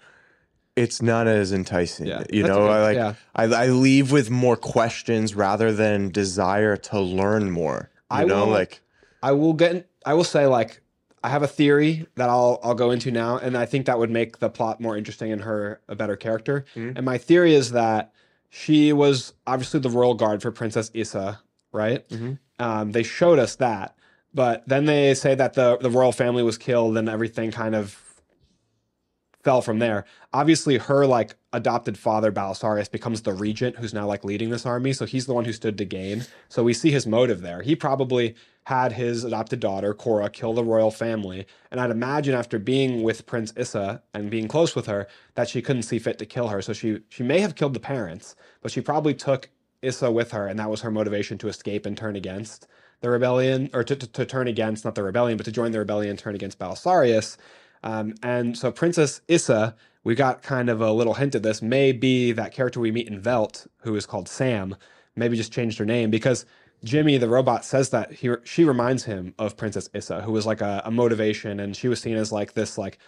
[0.76, 2.06] it's not as enticing.
[2.06, 2.72] Yeah, you know, okay.
[2.72, 3.14] I like Yeah.
[3.34, 7.90] I, I leave with more questions rather than desire to learn more.
[8.10, 8.80] You I know, will- like
[9.22, 9.88] I will get.
[10.04, 10.80] I will say like
[11.22, 14.10] I have a theory that I'll I'll go into now, and I think that would
[14.10, 16.64] make the plot more interesting and her a better character.
[16.74, 16.96] Mhm.
[16.96, 18.12] And my theory is that
[18.50, 21.40] she was obviously the royal guard for Princess Issa,
[21.72, 22.06] right?
[22.08, 22.38] Mhm.
[22.62, 23.96] Um, they showed us that,
[24.32, 27.98] but then they say that the the royal family was killed and everything kind of
[29.42, 30.04] fell from there.
[30.32, 34.92] Obviously, her like adopted father Balisarius becomes the regent who's now like leading this army,
[34.92, 36.24] so he's the one who stood to gain.
[36.48, 37.62] So we see his motive there.
[37.62, 38.36] He probably
[38.66, 43.26] had his adopted daughter Cora kill the royal family, and I'd imagine after being with
[43.26, 46.62] Prince Issa and being close with her that she couldn't see fit to kill her.
[46.62, 49.50] So she she may have killed the parents, but she probably took
[49.82, 52.66] Issa with her, and that was her motivation to escape and turn against
[53.00, 55.78] the rebellion, or to, to, to turn against not the rebellion, but to join the
[55.78, 57.36] rebellion, and turn against Balisarius.
[57.82, 59.74] Um, and so Princess Issa,
[60.04, 63.08] we got kind of a little hint of this, may be that character we meet
[63.08, 64.76] in Veldt, who is called Sam,
[65.16, 66.46] maybe just changed her name because
[66.84, 70.60] Jimmy the robot says that he she reminds him of Princess Issa, who was like
[70.60, 72.98] a, a motivation, and she was seen as like this like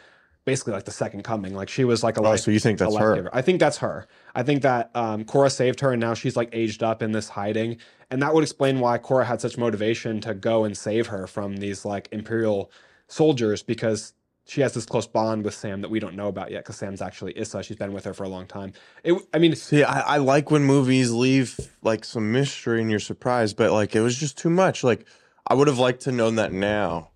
[0.45, 1.55] basically like the second coming.
[1.55, 3.15] Like she was like a Oh, life, so you think that's her?
[3.15, 3.31] giver.
[3.33, 4.07] I think that's her.
[4.35, 7.29] I think that um, Cora saved her, and now she's like aged up in this
[7.31, 7.79] hiding,
[8.11, 11.57] and that would explain why Cora had such motivation to go and save her from
[11.57, 12.71] these like Imperial
[13.09, 14.13] soldiers because
[14.47, 17.01] she has this close bond with Sam that we don't know about yet because Sam's
[17.01, 17.63] actually Issa.
[17.63, 18.75] She's been with her for a long time.
[19.03, 23.01] It, I mean, See, I, I like when movies leave like some mystery and you're
[23.01, 24.85] surprised, but like it was just too much.
[24.85, 25.07] Like
[25.47, 27.11] I would have liked to known that now,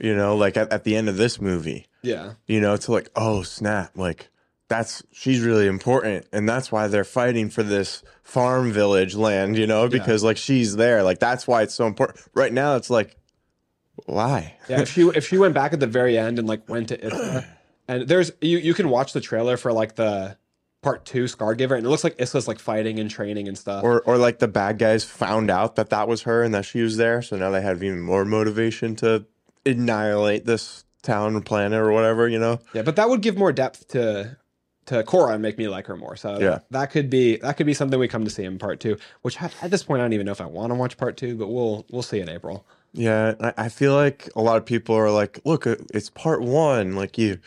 [0.00, 3.10] you know, like at, at the end of this movie, yeah, you know, to like,
[3.14, 4.28] oh snap, like
[4.68, 9.66] that's she's really important, and that's why they're fighting for this farm village land, you
[9.66, 12.20] know, because like she's there, like that's why it's so important.
[12.34, 13.16] Right now, it's like,
[14.06, 14.56] why?
[14.68, 14.80] yeah.
[14.80, 17.46] If she if she went back at the very end and like went to Issa,
[17.88, 20.36] and there's you you can watch the trailer for like the
[20.82, 23.84] part two Scargiver, and it looks like Issa's like fighting and training and stuff.
[23.84, 26.80] Or, or like the bad guys found out that that was her and that she
[26.82, 29.26] was there, so now they have even more motivation to
[29.66, 32.60] annihilate this town or planet or whatever, you know?
[32.72, 34.36] Yeah, but that would give more depth to
[34.86, 36.16] to Cora and make me like her more.
[36.16, 36.60] So Yeah.
[36.70, 38.96] that could be that could be something we come to see in part two.
[39.22, 41.16] Which at at this point I don't even know if I want to watch part
[41.16, 42.66] two, but we'll we'll see in April.
[42.92, 46.42] Yeah, I, I feel like a lot of people are like, look, uh, it's part
[46.42, 46.96] one.
[46.96, 47.38] Like you,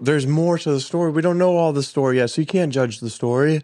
[0.00, 1.10] there's more to the story.
[1.10, 3.62] We don't know all the story yet, so you can't judge the story.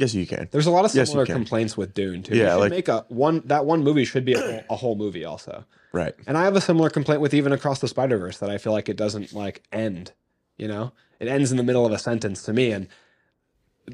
[0.00, 0.48] Yes, you can.
[0.50, 1.34] There's a lot of similar can.
[1.34, 2.34] complaints with Dune too.
[2.34, 4.96] Yeah, Yeah, like- make a one that one movie should be a whole, a whole
[4.96, 5.66] movie also.
[5.92, 6.14] Right.
[6.26, 8.72] And I have a similar complaint with even across the Spider Verse that I feel
[8.72, 10.12] like it doesn't like end.
[10.56, 12.88] You know, it ends in the middle of a sentence to me, and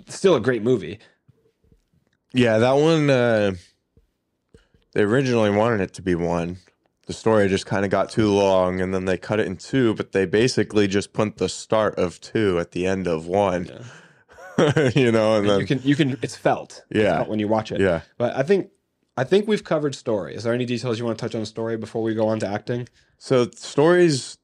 [0.09, 1.01] still a great movie.
[2.33, 3.11] Yeah, that one.
[3.11, 3.55] Uh,
[4.93, 6.59] they originally wanted it to be one.
[7.07, 9.95] The story just kind of got too long, and then they cut it in two.
[9.95, 13.71] But they basically just put the start of two at the end of one.
[14.95, 16.85] you know, and then you can you can it's felt.
[16.91, 17.17] It's Yeah.
[17.19, 17.81] felt when you watch it.
[17.81, 18.01] yeah.
[18.19, 18.71] But I think
[19.17, 20.35] I think we've covered story.
[20.35, 22.47] Is there any details you want to touch on story before we go on to
[22.47, 22.89] acting?
[23.19, 24.39] So stories.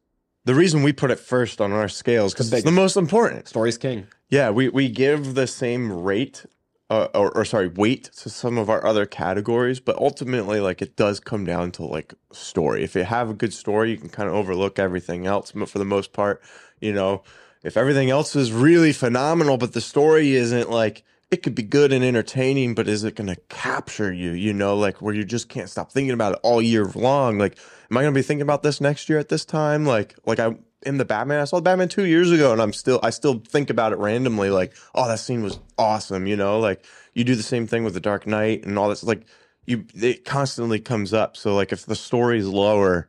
[0.45, 3.47] The reason we put it first on our scales because The it's the most important.
[3.49, 4.07] Story's king.
[4.29, 6.45] Yeah, we we give the same rate,
[6.91, 10.97] uh, or, or sorry, weight to some of our other categories, but ultimately, like it
[10.97, 12.83] does come down to like story.
[12.83, 15.53] If you have a good story, you can kind of overlook everything else.
[15.53, 16.43] But for the most part,
[16.81, 17.23] you know,
[17.63, 21.93] if everything else is really phenomenal, but the story isn't like it could be good
[21.93, 24.33] and entertaining, but is it going to capture you?
[24.33, 27.39] You know, like where you just can't stop thinking about it all year long.
[27.39, 27.59] Like,
[27.91, 29.87] am I going to be thinking about this next year at this time?
[29.87, 32.73] Like, like I in the Batman, I saw the Batman two years ago, and I'm
[32.73, 34.51] still, I still think about it randomly.
[34.51, 36.27] Like, oh, that scene was awesome.
[36.27, 36.85] You know, like
[37.15, 39.03] you do the same thing with the Dark Knight and all this.
[39.03, 39.25] Like,
[39.65, 41.37] you, it constantly comes up.
[41.37, 43.09] So, like, if the story's lower,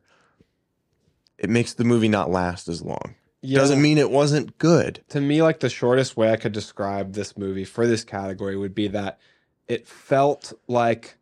[1.37, 3.15] it makes the movie not last as long.
[3.45, 3.59] Yeah.
[3.59, 5.03] Doesn't mean it wasn't good.
[5.09, 8.73] to me like the shortest way I could describe this movie for this category would
[8.73, 9.19] be that
[9.67, 11.17] it felt like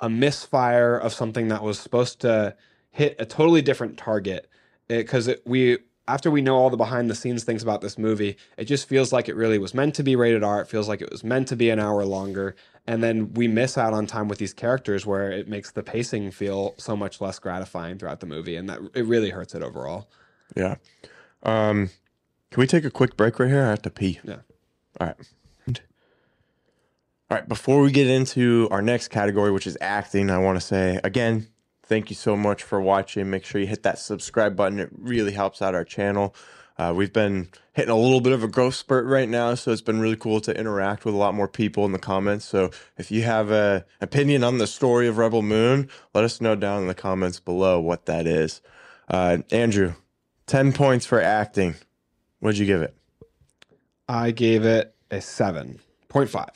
[0.00, 2.56] a misfire of something that was supposed to
[2.90, 4.48] hit a totally different target
[4.88, 8.36] because it, we after we know all the behind the scenes things about this movie
[8.56, 11.00] it just feels like it really was meant to be rated r it feels like
[11.00, 12.56] it was meant to be an hour longer
[12.88, 16.32] and then we miss out on time with these characters where it makes the pacing
[16.32, 20.08] feel so much less gratifying throughout the movie and that it really hurts it overall
[20.56, 20.74] Yeah.
[21.42, 21.90] Um,
[22.50, 23.64] can we take a quick break right here?
[23.64, 24.20] I have to pee.
[24.22, 24.36] Yeah.
[25.00, 25.16] All right.
[27.30, 27.48] All right.
[27.48, 31.48] Before we get into our next category, which is acting, I want to say again,
[31.82, 33.30] thank you so much for watching.
[33.30, 34.78] Make sure you hit that subscribe button.
[34.78, 36.34] It really helps out our channel.
[36.78, 39.82] Uh, we've been hitting a little bit of a growth spurt right now, so it's
[39.82, 42.44] been really cool to interact with a lot more people in the comments.
[42.44, 46.54] So if you have a opinion on the story of Rebel Moon, let us know
[46.54, 48.60] down in the comments below what that is.
[49.08, 49.94] Uh, Andrew,
[50.52, 51.74] 10 points for acting.
[52.40, 52.94] What'd you give it?
[54.08, 56.48] I gave it a 7.5.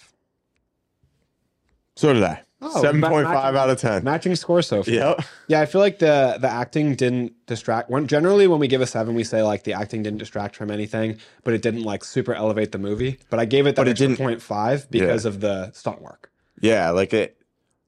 [1.96, 2.42] So did I.
[2.60, 4.04] Oh, 7.5 ma- out of 10.
[4.04, 4.92] Matching score so far.
[4.92, 5.20] Yep.
[5.48, 7.88] Yeah, I feel like the the acting didn't distract.
[7.90, 10.70] When generally when we give a seven, we say like the acting didn't distract from
[10.70, 13.18] anything, but it didn't like super elevate the movie.
[13.30, 16.00] But I gave it that But it extra didn't- point five because of the stunt
[16.02, 16.30] work.
[16.60, 17.36] Yeah, like it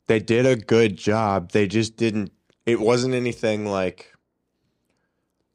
[0.07, 1.51] they did a good job.
[1.53, 2.31] They just didn't
[2.67, 4.13] it wasn't anything like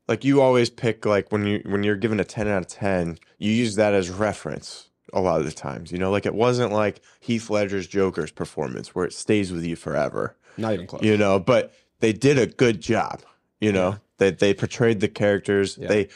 [0.08, 3.18] like you always pick like when you when you're given a 10 out of 10
[3.38, 6.12] you use that as reference a lot of the times you know?
[6.12, 10.36] Like it wasn't like heath ledger's joker's performance where it stays with you forever.
[10.58, 11.04] Not even close.
[11.04, 13.22] you know but they did a good job
[13.60, 13.98] you know?
[14.18, 15.78] They they portrayed the characters.
[15.80, 15.88] Yeah.
[15.88, 16.10] they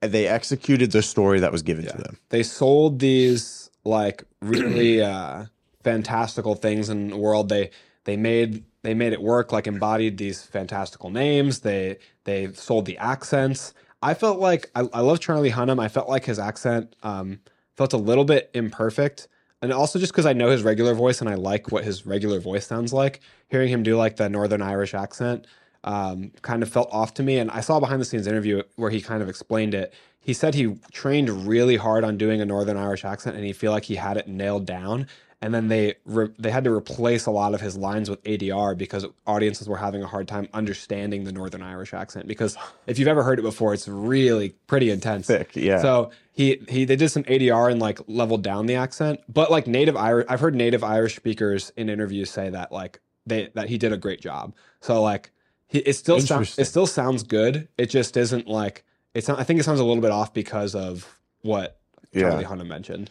[0.00, 2.18] they executed the story that was given to them.
[2.28, 5.46] They sold these like really uh
[5.82, 7.48] fantastical things in the world.
[7.48, 7.70] They
[8.04, 12.98] they made they made it work like embodied these fantastical names they they sold the
[12.98, 17.40] accents i felt like i, I love charlie hunnam i felt like his accent um
[17.76, 19.28] felt a little bit imperfect
[19.60, 22.40] and also just because i know his regular voice and i like what his regular
[22.40, 25.46] voice sounds like hearing him do like the northern irish accent
[25.84, 27.38] um, kind of felt off to me.
[27.38, 29.92] And I saw behind the scenes interview where he kind of explained it.
[30.20, 33.72] He said he trained really hard on doing a Northern Irish accent, and he feel
[33.72, 35.08] like he had it nailed down.
[35.42, 38.78] And then they re- they had to replace a lot of his lines with ADR
[38.78, 42.28] because audiences were having a hard time understanding the Northern Irish accent.
[42.28, 45.26] Because if you've ever heard it before, it's really pretty intense.
[45.26, 49.18] thick yeah So he he they did some ADR and like leveled down the accent,
[49.28, 53.50] but like native Irish, I've heard native Irish speakers in interviews say that like they
[53.54, 54.54] that he did a great job.
[54.80, 55.32] So like
[55.66, 57.66] he, it still sounds it still sounds good.
[57.76, 59.26] It just isn't like it's.
[59.26, 61.80] not- I think it sounds a little bit off because of what
[62.12, 63.10] yeah Charlie Hunnam mentioned.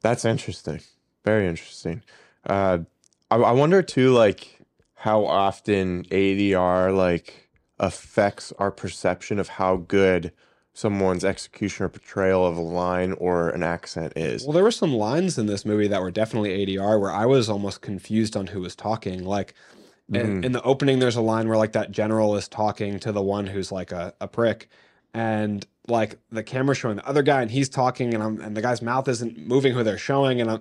[0.00, 0.80] That's interesting.
[1.24, 2.02] Very interesting.
[2.46, 2.78] Uh,
[3.30, 4.60] I, I wonder too, like
[4.94, 7.48] how often ADR like
[7.78, 10.32] affects our perception of how good
[10.72, 14.44] someone's execution or portrayal of a line or an accent is.
[14.44, 17.48] Well, there were some lines in this movie that were definitely ADR where I was
[17.48, 19.24] almost confused on who was talking.
[19.24, 19.54] Like
[20.12, 20.44] in, Mhm.
[20.44, 23.46] in the opening, there's a line where like that general is talking to the one
[23.46, 24.68] who's like a, a prick,
[25.14, 28.62] and like the camera showing the other guy and he's talking, and I'm and the
[28.62, 30.60] guy's mouth isn't moving who they're showing, and I'm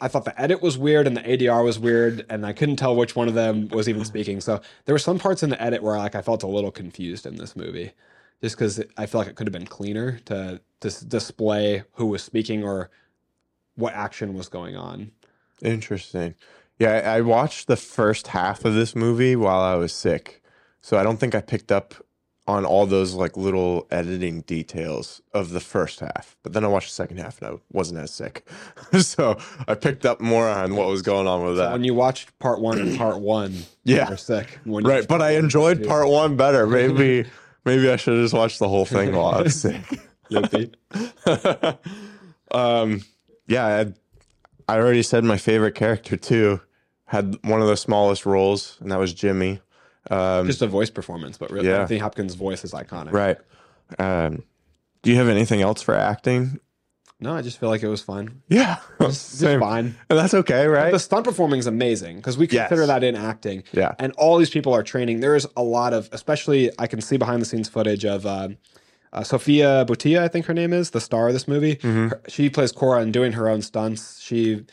[0.00, 2.94] I thought the edit was weird and the ADR was weird, and I couldn't tell
[2.94, 4.40] which one of them was even speaking.
[4.40, 7.26] So there were some parts in the edit where like I felt a little confused
[7.26, 7.92] in this movie,
[8.40, 12.22] just because I feel like it could have been cleaner to to display who was
[12.22, 12.90] speaking or
[13.74, 15.10] what action was going on.
[15.62, 16.34] Interesting.
[16.78, 20.42] Yeah, I watched the first half of this movie while I was sick.
[20.80, 21.94] So I don't think I picked up
[22.46, 26.36] on all those like little editing details of the first half.
[26.42, 28.46] But then I watched the second half and I wasn't as sick.
[29.00, 31.72] so I picked up more on what was going on with that.
[31.72, 34.08] When you watched part one and part one, Yeah.
[34.08, 34.58] you're sick.
[34.64, 35.88] When Right, but I enjoyed Yeah.
[35.88, 36.66] part one better.
[36.74, 37.26] Maybe
[37.64, 39.82] maybe I should have just watched the whole thing while I was sick.
[42.50, 43.02] Um,
[43.48, 43.66] yeah,
[44.68, 46.60] I, I already said my favorite character too.
[47.06, 49.60] Had one of the smallest roles, and that was Jimmy.
[50.10, 51.80] Um, just a voice performance, but really, Yeah.
[51.82, 53.12] Anthony Hopkins' voice is iconic.
[53.12, 53.38] right.
[53.98, 54.42] Um,
[55.02, 56.60] do you have anything else for acting?
[57.20, 58.42] No, I just feel like it was fun.
[58.48, 59.94] Yeah, fine.
[60.10, 60.92] And that's okay, right?
[60.92, 62.68] The stunt performing is amazing because we Yes.
[62.68, 63.62] consider that in acting.
[63.72, 63.92] Yeah.
[63.98, 65.20] And all these people are training.
[65.20, 68.48] There's a lot of, especially I can see behind the scenes footage of uh,
[69.12, 71.76] uh, Sofia Boutella, I think her name is, the star of this movie.
[71.76, 72.10] Mhm.
[72.10, 74.20] Her- she plays Cora and doing her own stunts.
[74.20, 74.64] She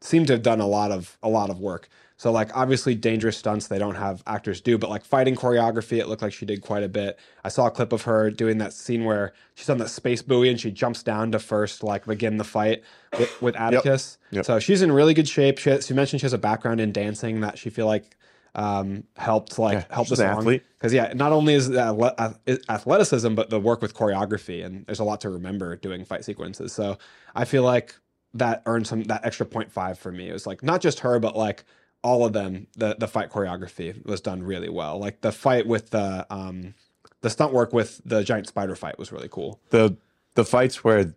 [0.00, 1.88] seemed to have done a lot of a lot of work.
[2.20, 6.06] So like obviously dangerous stunts they don't have actors do, but like fighting choreography, it
[6.06, 7.18] looked like she did quite a bit.
[7.44, 10.50] I saw a clip of her doing that scene where she's on that space buoy
[10.50, 12.82] and she jumps down to first like begin the fight
[13.18, 14.18] with, with Atticus.
[14.32, 14.44] Yep.
[14.44, 15.56] So she's in really good shape.
[15.56, 18.18] She, she mentioned she has a background in dancing that she feel like
[18.54, 20.62] um, helped like Yeah, help this athlete.
[20.76, 24.84] because yeah, not only is it athle- ath- athleticism, but the work with choreography, and
[24.84, 26.74] there's a lot to remember doing fight sequences.
[26.74, 26.98] So
[27.34, 27.94] I feel like
[28.34, 30.28] that earned some that extra 0.5 for me.
[30.28, 31.64] It was like not just her, but like
[32.02, 32.66] all of them.
[32.76, 34.98] The the fight choreography was done really well.
[34.98, 36.74] Like the fight with the um
[37.22, 39.60] the stunt work with the giant spider fight was really cool.
[39.70, 39.96] the
[40.34, 41.14] the fights were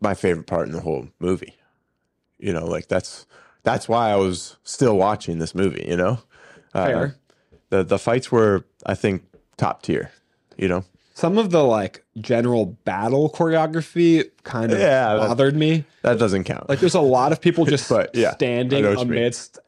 [0.00, 1.54] my favorite part in the whole movie.
[2.38, 3.26] You know, like that's
[3.62, 5.84] that's why I was still watching this movie.
[5.88, 6.18] You know,
[6.74, 7.16] Uh, Fair.
[7.70, 9.22] the the fights were I think
[9.56, 10.10] top tier.
[10.56, 15.84] You know, Some of the like general battle choreography kind of Yeah, that- bothered me.
[16.02, 16.68] that doesn't count.
[16.68, 19.58] Like there's a lot of people just But, yeah, standing amidst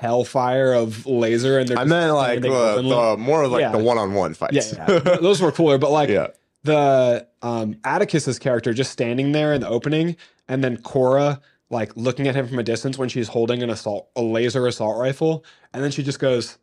[0.00, 3.72] hellfire of laser and they're I meant like uh, the more like Yeah.
[3.72, 4.72] the one on one yeah, fights.
[4.74, 4.86] yeah.
[5.20, 6.28] those were cooler but like yeah.
[6.64, 10.16] the um Atticus's character just standing there in the opening
[10.48, 14.08] and then Cora like looking at him from a distance when she's holding an assault
[14.16, 15.44] a laser assault rifle
[15.74, 16.56] and then she just goes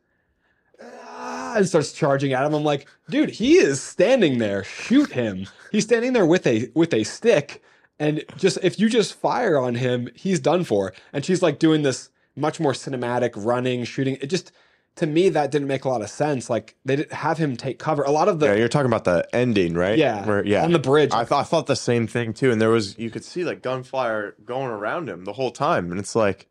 [0.82, 5.46] "Ah," and starts charging at him I'm like dude he is standing there shoot him
[5.72, 7.62] he's standing there with a with a stick
[8.00, 11.84] and just if you just fire on him he's done for and she's like doing
[11.84, 14.52] this much more cinematic running shooting it just
[14.96, 17.78] to me that didn't make a lot of sense like they didn't have him take
[17.80, 19.98] cover a lot of the Yeah, you're talking about the ending, right?
[19.98, 20.64] yeah, Where, yeah.
[20.64, 21.12] on the bridge.
[21.14, 23.62] I thought I thought the same thing too, and there was you could see like
[23.62, 26.48] gunfire going around him the whole time, and it's like,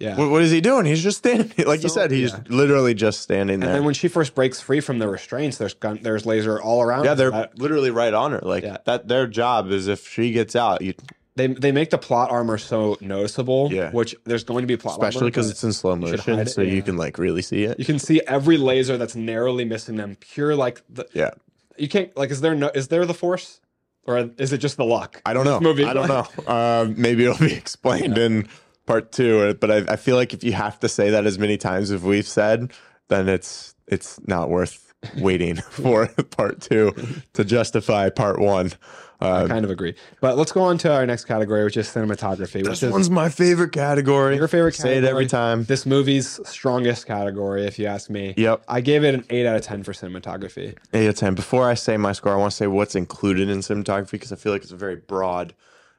[0.00, 0.16] Yeah.
[0.16, 0.84] What, what is he doing?
[0.86, 1.52] He's just standing.
[1.66, 2.40] Like you said, he's yeah.
[2.48, 3.68] literally just standing there.
[3.68, 6.82] And then when she first breaks free from the restraints, there's gun, there's laser all
[6.82, 7.04] around.
[7.04, 8.40] yeah, they're That- literally right on her.
[8.42, 8.78] Like Yeah.
[8.84, 9.08] that.
[9.08, 10.94] Their job is if she gets out, you,
[11.38, 13.72] they they make the plot armor so noticeable.
[13.72, 13.90] Yeah.
[13.92, 16.60] Which there's going to be plot especially armor, because it's in slow motion, it, so
[16.62, 17.78] you can like really see it.
[17.78, 20.16] you can see every laser that's narrowly missing them.
[20.20, 21.30] Pure like the Yeah,
[21.78, 23.60] you can't like is there no is there the force
[24.04, 25.22] or is it just the luck?
[25.24, 25.60] I don't know.
[25.60, 26.26] movie, I don't know.
[26.46, 28.48] Uh, maybe it'll be explained in
[28.86, 29.40] part two.
[29.40, 31.90] uh, But I, I feel like if you have to say that as many times
[31.90, 32.72] as we've said,
[33.08, 36.92] then it's it's not worth waiting for part two
[37.34, 38.72] to justify part one.
[39.20, 39.94] I Uh, kind of agree.
[40.20, 43.10] But let's go on to our next category, which is cinematography, which this is one's
[43.10, 44.36] my favorite category.
[44.36, 45.04] your favorite Say category.
[45.06, 45.64] it every time.
[45.64, 48.34] This movie's strongest category, if you ask me.
[48.36, 48.62] Yep.
[48.68, 50.76] I gave it an eight out of ten for cinematography.
[50.92, 51.34] Eight out of ten.
[51.34, 54.36] Before I say my score, I want to say what's included in cinematography because I
[54.36, 55.54] feel like it's a very broad.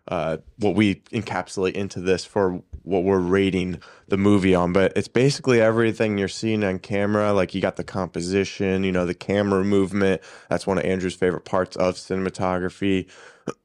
[0.08, 5.08] Uh, what we encapsulate into this for what we're rating the movie on, but it's
[5.08, 7.32] basically everything you're seeing on camera.
[7.32, 10.22] Like you got the composition, you know, the camera movement.
[10.50, 13.08] That's one of Andrew's favorite parts of cinematography.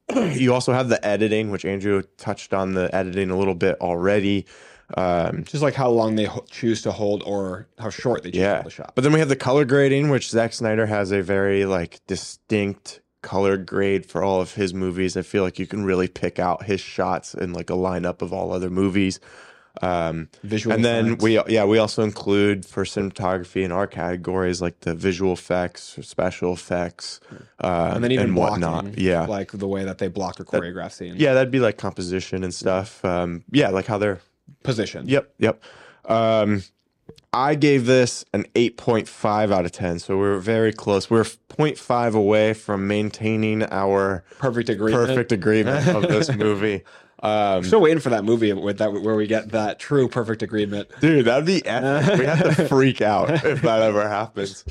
[0.33, 4.45] you also have the editing, which Andrew touched on the editing a little bit already.
[4.95, 8.39] Um, Just like how long they ho- choose to hold or how short they choose
[8.39, 8.53] to yeah.
[8.55, 8.91] hold the shot.
[8.93, 13.01] But then we have the color grading, which Zack Snyder has a very like distinct
[13.25, 15.17] color grade for all of his movies.
[15.17, 18.31] I feel like you can really pick out his shots in like a lineup of
[18.31, 19.19] all other movies.
[19.81, 24.79] Um, Visual and then we yeah we also include for cinematography in our categories like
[24.81, 27.19] the visual effects, special effects,
[27.59, 28.97] uh, and then even blocking, whatnot.
[28.97, 31.19] Yeah, like the way that they block or choreograph scenes.
[31.19, 33.03] yeah, that'd be like composition and stuff.
[33.03, 34.21] Um, yeah, like how they're
[34.63, 35.09] positioned.
[35.09, 35.61] Yep, yep.
[36.05, 36.63] Um,
[37.33, 39.99] I gave this an 8.5 out of 10.
[39.99, 41.09] So we're very close.
[41.09, 45.07] We're 0.5 away from maintaining our Perfect agreement.
[45.07, 46.83] perfect agreement of this movie.
[47.21, 50.89] Um, Still waiting for that movie with that where we get that true perfect agreement.
[51.01, 52.19] dude, that'd be epic.
[52.19, 54.63] We have to freak out if that ever happens.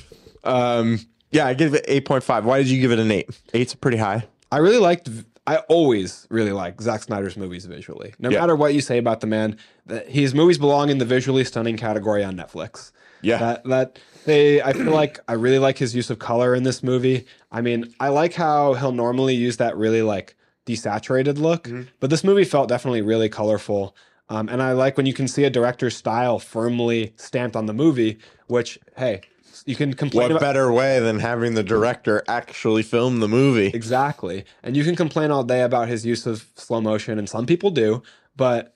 [0.45, 2.45] Um, yeah, I give it 8.5.
[2.45, 3.29] Why did you give it an 8?
[3.55, 4.25] 8's pretty high.
[4.53, 5.09] I really liked.
[5.47, 8.15] I always really like Zack Snyder's movies visually.
[8.19, 8.41] No Yeah.
[8.41, 11.77] matter what you say about the man, that his movies belong in the visually stunning
[11.77, 12.93] category on Netflix.
[13.21, 13.39] Yeah.
[13.39, 16.83] That that they I feel like I really like his use of color in this
[16.83, 17.27] movie.
[17.53, 20.35] I mean, I like how he'll normally use that really like
[20.67, 21.83] desaturated look, Mm-hmm.
[22.01, 23.95] but this movie felt definitely really colorful.
[24.31, 27.75] Um, and I like when you can see a director's style firmly stamped on the
[27.75, 29.21] movie, which hey,
[29.65, 33.69] you can complain What about better way than having the director actually film the movie?
[33.69, 34.45] Exactly.
[34.63, 37.71] And you can complain all day about his use of slow motion, and some people
[37.71, 38.03] do,
[38.37, 38.75] but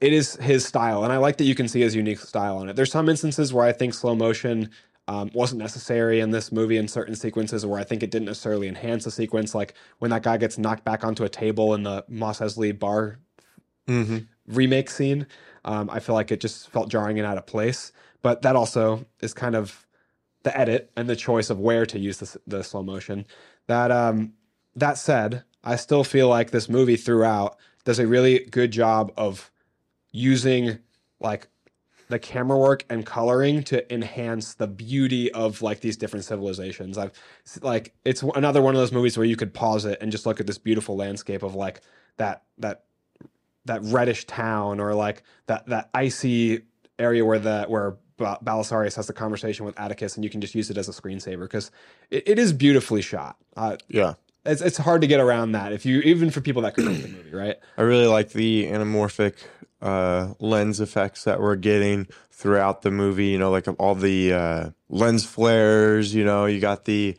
[0.00, 1.04] it is his style.
[1.04, 2.76] And I like that you can see his unique style on it.
[2.76, 4.70] There's some instances where I think slow motion
[5.08, 8.68] um, wasn't necessary in this movie in certain sequences where I think it didn't necessarily
[8.68, 12.04] enhance the sequence, like when that guy gets knocked back onto a table in the
[12.08, 13.18] Mos Eisley bar
[13.88, 14.18] Mm-hmm.
[14.46, 15.26] remake scene.
[15.64, 17.92] Um, I feel like it just felt jarring and out of place.
[18.22, 19.84] But that also is kind of
[20.42, 23.26] the edit and the choice of where to use the, the slow motion.
[23.66, 24.34] That um,
[24.76, 29.50] that said, I still feel like this movie throughout does a really good job of
[30.12, 30.78] using
[31.20, 31.48] like
[32.08, 36.98] the camera work and coloring to enhance the beauty of like these different civilizations.
[36.98, 37.12] I've
[37.62, 40.40] like it's another one of those movies where you could pause it and just look
[40.40, 41.80] at this beautiful landscape of like
[42.16, 42.84] that that
[43.66, 46.62] that reddish town or like that that icy
[46.98, 50.70] area where the where Balisarius has the conversation with Atticus, and you can just use
[50.70, 51.70] it as a screensaver because
[52.10, 53.36] it, it is beautifully shot.
[53.56, 54.14] Uh, Yeah.
[54.46, 57.08] it's it's hard to get around that if you even for people that critique the
[57.08, 57.56] movie, right?
[57.76, 59.34] I really like the anamorphic
[59.82, 63.26] uh, lens effects that we're getting throughout the movie.
[63.28, 66.14] You know, like all the uh, lens flares.
[66.14, 67.16] You know, you got the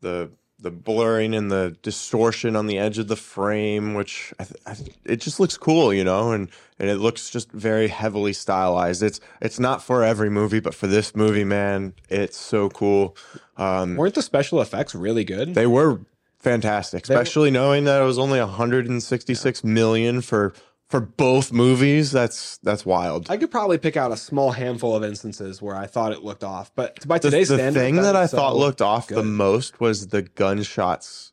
[0.00, 0.30] the
[0.60, 4.74] the blurring and the distortion on the edge of the frame, which I th- I
[4.74, 5.94] th- it just looks cool.
[5.94, 6.48] You know, and
[6.78, 9.02] and it looks just very heavily stylized.
[9.02, 13.16] It's it's not for every movie, but for this movie, man, it's so cool.
[13.56, 15.54] Um, Weren't the special effects really good?
[15.54, 16.00] they were
[16.38, 20.52] fantastic, were- especially knowing that it was only 166 million for
[20.88, 22.10] for both movies.
[22.12, 23.30] That's that's wild.
[23.30, 26.44] I could probably pick out a small handful of instances where I thought it looked
[26.44, 29.22] off, but by The, today's the standards, thing that I is thought looked off the
[29.22, 31.32] most was the gunshots,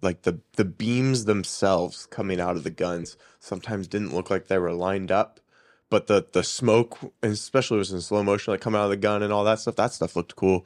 [0.00, 3.16] like the the beams themselves coming out of the guns.
[3.40, 5.40] Sometimes didn't look like they were lined up,
[5.90, 9.22] but the the smoke, especially was in slow motion, like coming out of the gun
[9.22, 9.76] and all that stuff.
[9.76, 10.64] That stuff looked cool.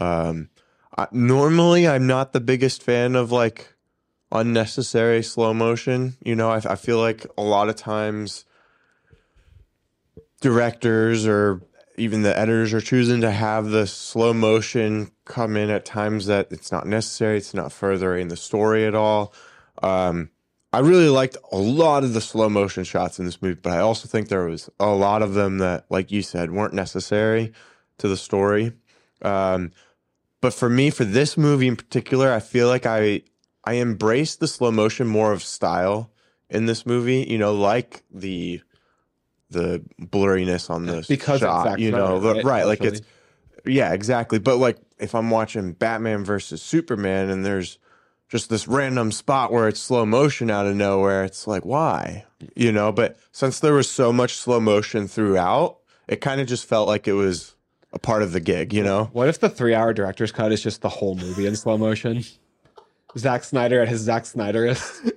[0.00, 0.50] Um,
[0.96, 3.74] I, normally, I'm not the biggest fan of like
[4.36, 6.16] unnecessary slow motion.
[6.24, 8.44] You know, I, I feel like a lot of times
[10.40, 11.62] directors or
[11.96, 16.48] even the editors are choosing to have the slow motion come in at times that
[16.50, 17.38] it's not necessary.
[17.38, 19.32] It's not furthering the story at all.
[19.82, 20.30] Um,
[20.72, 23.78] I really liked a lot of the slow motion shots in this movie, but I
[23.78, 27.52] also think there was a lot of them that, like you said, weren't necessary
[27.98, 28.72] to the story.
[29.22, 29.72] Um,
[30.42, 33.22] but for me, for this movie in particular, I feel like I
[33.66, 36.10] I embraced the slow motion more of style
[36.48, 37.26] in this movie.
[37.28, 38.62] You know, like the
[39.50, 41.78] the blurriness on the Because shot.
[41.78, 42.44] You know, right?
[42.44, 42.66] right?
[42.66, 43.02] Like it's
[43.64, 44.38] yeah, exactly.
[44.38, 47.78] But like if I'm watching Batman versus Superman and there's
[48.28, 52.24] just this random spot where it's slow motion out of nowhere, it's like, why?
[52.54, 56.66] You know, but since there was so much slow motion throughout, it kind of just
[56.66, 57.54] felt like it was
[57.92, 59.10] a part of the gig, you know?
[59.12, 62.24] What if the three-hour director's cut is just the whole movie in slow motion?
[63.16, 65.12] Zack Snyder at his Zack Snyderist.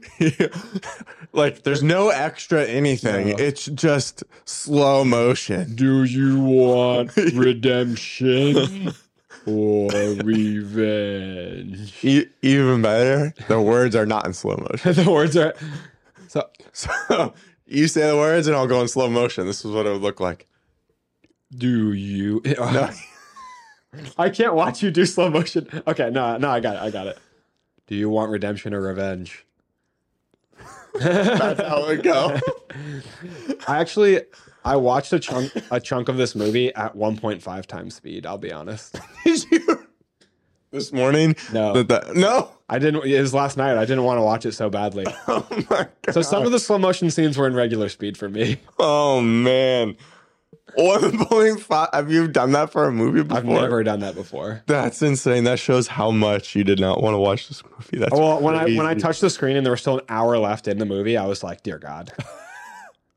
[1.34, 3.30] like there's no extra anything.
[3.30, 3.36] No.
[3.38, 5.76] It's just slow motion.
[5.76, 8.94] Do you want redemption
[9.46, 9.90] or
[10.24, 11.94] revenge?
[12.04, 14.94] E- even better, the words are not in slow motion.
[14.94, 15.54] the words are
[16.28, 16.50] so.
[16.72, 17.34] So
[17.66, 19.46] you say the words and I'll go in slow motion.
[19.46, 20.48] This is what it would look like.
[21.56, 22.42] Do you?
[24.18, 25.68] I can't watch you do slow motion.
[25.88, 26.82] Okay, no, no, I got it.
[26.82, 27.18] I got it.
[27.90, 29.46] Do you want redemption or revenge?
[30.94, 32.38] That's how it would go.
[33.68, 34.22] I actually
[34.64, 38.26] I watched a chunk a chunk of this movie at 1.5 times speed.
[38.28, 39.00] I'll be honest.
[39.26, 39.88] Did you?
[40.72, 41.36] This morning?
[41.52, 41.74] No.
[41.74, 42.52] That- that- no.
[42.72, 43.04] I didn't.
[43.06, 43.76] It was last night.
[43.76, 45.08] I didn't want to watch it so badly.
[45.28, 45.90] Oh my god.
[46.12, 48.58] So some of the slow motion scenes were in regular speed for me.
[48.78, 49.98] Oh man.
[50.76, 51.90] One point five.
[51.94, 53.38] Have you done that for a movie before?
[53.38, 54.64] I've never done that before.
[54.68, 55.44] That's insane.
[55.46, 57.98] That shows how much you did not want to watch this movie.
[57.98, 60.38] That's Well, when I when I touched the screen and there was still an hour
[60.38, 62.12] left in the movie, I was like, "Dear God,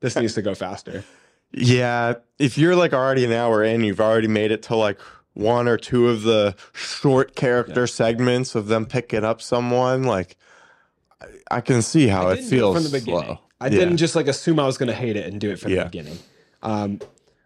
[0.00, 1.04] this needs to go faster."
[1.54, 4.98] Yeah, if you're like already an hour in, you've already made it to like
[5.34, 10.04] one or two of the short character segments of them picking up someone.
[10.04, 10.38] Like,
[11.20, 13.24] I, I can see how it didn't feels from the beginning.
[13.24, 13.38] slow.
[13.60, 13.80] I Yeah.
[13.80, 15.80] didn't just like assume I was going to hate it and do it from Yeah.
[15.84, 16.18] the beginning.
[16.62, 17.00] Um,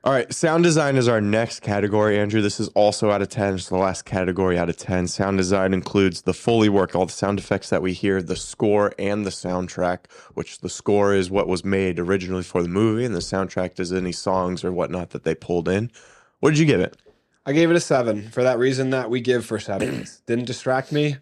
[0.07, 2.41] All right, sound design is our next category, Andrew.
[2.41, 3.55] This is also out of 10.
[3.55, 5.09] It's the last category out of 10.
[5.09, 8.93] Sound design includes the Foley work, all the sound effects that we hear, the score,
[9.01, 13.17] and the soundtrack, which the score is what was made originally for the movie, and
[13.17, 15.91] the soundtrack is any songs or whatnot that they pulled in.
[16.39, 16.97] What did you give it?
[17.45, 20.23] I gave it a seven for that reason that we give for sevens.
[20.27, 21.17] Didn't distract me.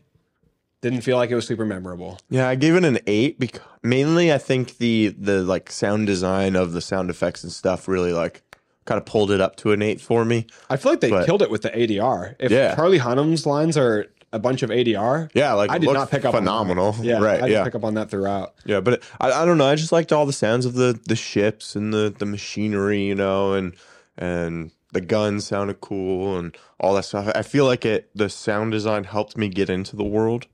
[0.83, 2.19] Didn't feel like it was super memorable.
[2.29, 6.57] Yeah, I gave it an eight because mainly I think the the like sound design
[6.57, 8.43] of the sound effects and stuff really like
[8.85, 10.47] kind of pulled it up to an eight for me.
[10.69, 12.37] I feel like they But- killed it with the ADR.
[12.39, 12.75] If Yeah.
[12.75, 16.35] Charlie Hunnam's lines are a bunch of ADR, Yeah, like I did not pick up
[16.35, 16.97] phenomenal.
[17.01, 17.35] yeah, right.
[17.39, 18.55] I didn't yeah, pick up on that throughout.
[18.67, 19.67] yeah, but I, I don't know.
[19.67, 23.15] I just liked all the sounds of the the ships and the the machinery, you
[23.15, 23.75] know, and
[24.19, 27.31] and the guns sounded cool and all that stuff.
[27.35, 30.47] I feel like it the sound design helped me get into the world.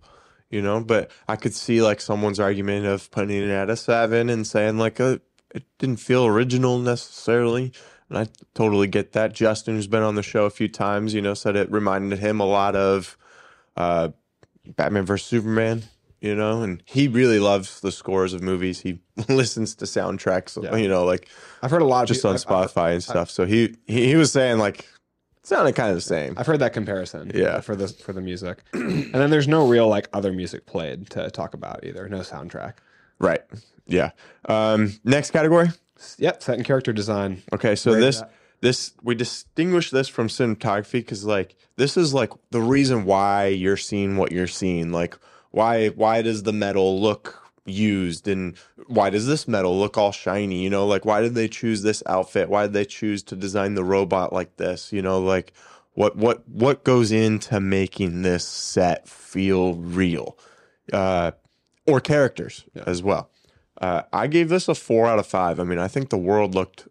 [0.50, 4.28] You know, but I could see like someone's argument of putting it at a seven
[4.28, 5.18] and saying like uh
[5.54, 7.72] it didn't feel original necessarily.
[8.10, 9.32] And I totally get that.
[9.32, 12.40] Justin, who's been on the show a few times, you know, said it reminded him
[12.40, 13.16] a lot of
[13.76, 14.08] uh,
[14.76, 15.84] Batman vs Superman.
[16.20, 18.80] You know, and he really loves the scores of movies.
[18.80, 19.00] He
[19.30, 20.76] listens to soundtracks, Yeah.
[20.76, 21.30] you know, like
[21.62, 23.30] I've heard a lot just on I've- Spotify and stuff.
[23.30, 24.86] So he, he he was saying like it
[25.46, 26.34] sounded kind of the same.
[26.36, 27.32] I've heard that comparison.
[27.34, 27.60] Yeah.
[27.60, 31.30] for the for the music, and then there's no real like other music played to
[31.30, 32.06] talk about either.
[32.06, 32.74] No soundtrack.
[33.18, 33.40] Right.
[33.86, 34.10] Yeah.
[34.46, 35.68] Um, next category.
[36.18, 37.42] Yep, set and character design.
[37.52, 38.22] Okay, so Great this
[38.60, 43.76] this we distinguish this from cinematography because like this is like the reason why you're
[43.76, 44.92] seeing what you're seeing.
[44.92, 45.16] Like
[45.50, 50.62] why why does the metal look used and why does this metal look all shiny?
[50.62, 52.48] You know, like why did they choose this outfit?
[52.48, 54.92] Why did they choose to design the robot like this?
[54.92, 55.52] You know, like
[55.94, 60.38] what what what goes into making this set feel real?
[60.92, 61.32] Uh
[61.86, 63.30] or characters as well.
[63.80, 65.58] Uh, I gave this a four out of five.
[65.58, 66.86] I mean, I think the world looked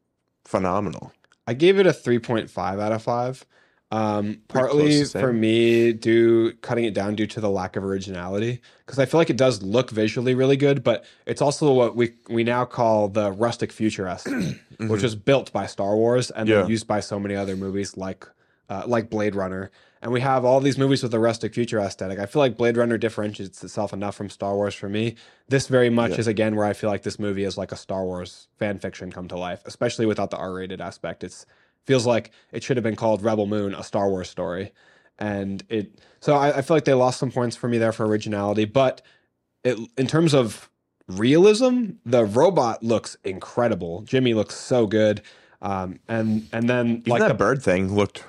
[0.45, 1.13] phenomenal.
[1.45, 3.45] I gave it a 3.5 out of 5.
[3.91, 5.21] Um, partly close to same.
[5.21, 9.19] for me, due cutting it down due to the lack of originality, because I feel
[9.19, 13.07] like it does look visually really good, but it's also what we we now call
[13.07, 16.51] the rustic future aesthetic, which was built by Star Wars and Mm-hmm.
[16.55, 16.61] Yeah.
[16.61, 18.27] then used by so many other movies like
[18.69, 19.71] uh, like Blade Runner.
[20.02, 22.20] And we have all these movies with a rustic future aesthetic.
[22.20, 25.16] I feel like Blade Runner differentiates itself enough from Star Wars for me.
[25.50, 26.20] This very much Yeah.
[26.20, 29.12] is again where I feel like this movie is like a Star Wars fan fiction
[29.12, 31.24] come to life, especially without the R-rated aspect.
[31.24, 31.45] It
[31.86, 34.72] feels like it should have been called Rebel Moon, a Star Wars story.
[35.18, 38.06] And it so I, I feel like they lost some points for me there for
[38.06, 39.02] originality, but
[39.66, 40.70] it in terms of
[41.10, 44.02] realism, the robot looks incredible.
[44.04, 45.22] Jimmy looks so good.
[45.62, 48.24] Um, and and then Even like the bird thing looked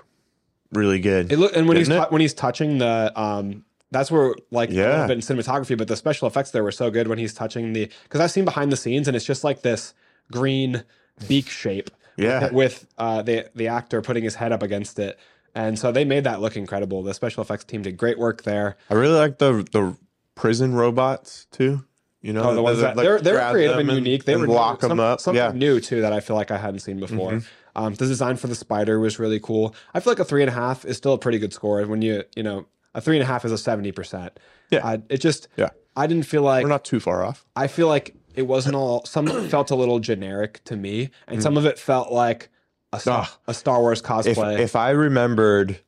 [0.73, 1.33] really good.
[1.33, 2.07] it look and when he's Didn't it?
[2.07, 5.07] tou- when he's touching the um that's where like Yeah.
[5.07, 7.91] bit in cinematography, but the special effects there were so good when he's touching the
[8.05, 9.95] because I've seen behind the scenes and it's just like this
[10.31, 10.85] green
[11.29, 12.51] beak shape Yeah.
[12.53, 15.18] with uh, the the actor putting his head up against it.
[15.55, 17.03] And so they made that look incredible.
[17.03, 18.77] The special effects team did great work there.
[18.89, 19.97] I really like the the
[20.37, 21.85] prison robots too.
[22.23, 24.25] You know, Oh, the ones that like, they're they're creative them and unique.
[24.25, 25.21] They and were lock new, them some- up.
[25.21, 25.59] Something Yeah, Mm-hmm.
[25.59, 27.41] new too that I feel like I hadn't seen before.
[27.77, 29.75] Um, the design for the spider was really cool.
[29.95, 31.85] I feel like a three and a half is still a pretty good score.
[31.87, 34.39] When you you know a three and a half is a seventy percent.
[34.71, 34.81] Yeah.
[34.87, 35.71] uh, it just Yeah.
[35.97, 37.45] I didn't feel like we're not too far off.
[37.57, 39.05] I feel like it wasn't all.
[39.05, 42.49] Some felt a little generic to me, and some of it felt like
[42.93, 43.39] a Star, Ah.
[43.49, 44.59] a Star Wars If cosplay.
[44.59, 45.81] if I remembered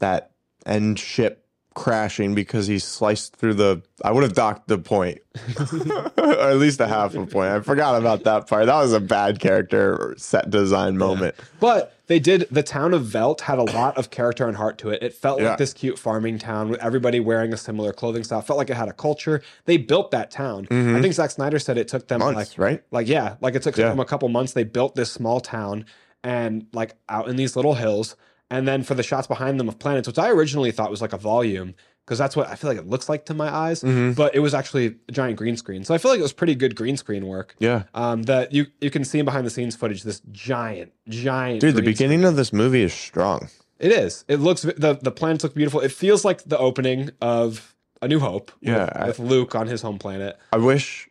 [0.00, 0.30] that
[0.66, 1.43] end ship
[1.74, 5.18] crashing because he sliced through the, I would have docked the point,
[5.58, 7.50] or at least a half a point.
[7.50, 8.66] I forgot about that part.
[8.66, 11.34] That was a bad character set design moment.
[11.60, 12.46] But they did.
[12.50, 15.02] The town of Veldt had a lot of character and heart to it.
[15.02, 15.50] It felt Yeah.
[15.50, 18.40] like this cute farming town with everybody wearing a similar clothing style.
[18.40, 19.42] It felt like it had a culture.
[19.64, 20.66] They built that town.
[20.70, 22.34] I think Zack Snyder said it took them Mm-hmm.
[22.34, 22.82] Months, like right?
[22.90, 23.88] like yeah, like it took Yeah.
[23.88, 24.52] them a couple months.
[24.52, 25.86] They built this small town
[26.22, 28.16] and like out in these little hills.
[28.50, 31.12] And then for the shots behind them of planets, which I originally thought was like
[31.12, 31.74] a volume,
[32.04, 34.12] because that's what I feel like it looks like to my eyes, Mm-hmm.
[34.12, 35.82] but it was actually a giant green screen.
[35.84, 37.56] So I feel like it was pretty good green screen work.
[37.58, 37.84] Yeah.
[37.94, 41.60] Um, that you you can see in behind the scenes footage this giant, giant.
[41.62, 43.48] Dude, the beginning of this movie is strong.
[43.78, 44.24] it is.
[44.28, 45.80] It looks the the planets look beautiful.
[45.80, 48.52] It feels like the opening of A New Hope.
[48.60, 50.38] with- Yeah, I- with, Luke on his home planet.
[50.52, 51.08] I wish,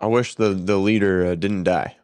[0.00, 1.96] I wish the the leader uh, didn't die.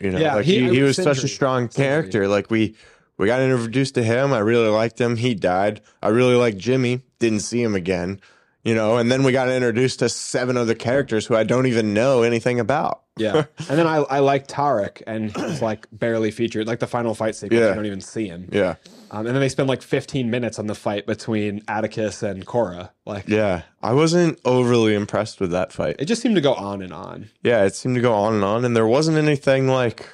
[0.00, 2.28] You know, Yeah, like he- he, he was such a strong character.
[2.28, 2.76] Like we
[3.18, 4.32] we got introduced to him.
[4.32, 5.16] I really liked him.
[5.16, 5.80] He died.
[6.02, 7.02] I really liked Jimmy.
[7.18, 8.20] Didn't see him again.
[8.64, 11.94] You know, and then we got introduced to seven other characters who I don't even
[11.94, 13.02] know anything about.
[13.16, 16.66] Yeah, and then I I like Tarak, and he's like barely featured.
[16.66, 17.68] Like the final fight sequence, Yeah.
[17.68, 18.48] you don't even see him.
[18.52, 18.74] Yeah,
[19.12, 22.90] Um, and then they spend like 15 minutes on the fight between Atticus and Cora.
[23.06, 23.62] Like yeah.
[23.84, 25.96] I wasn't overly impressed with that fight.
[26.00, 27.30] it just seemed to go on and on.
[27.44, 30.06] Yeah, it seemed to go on and on, and there wasn't anything like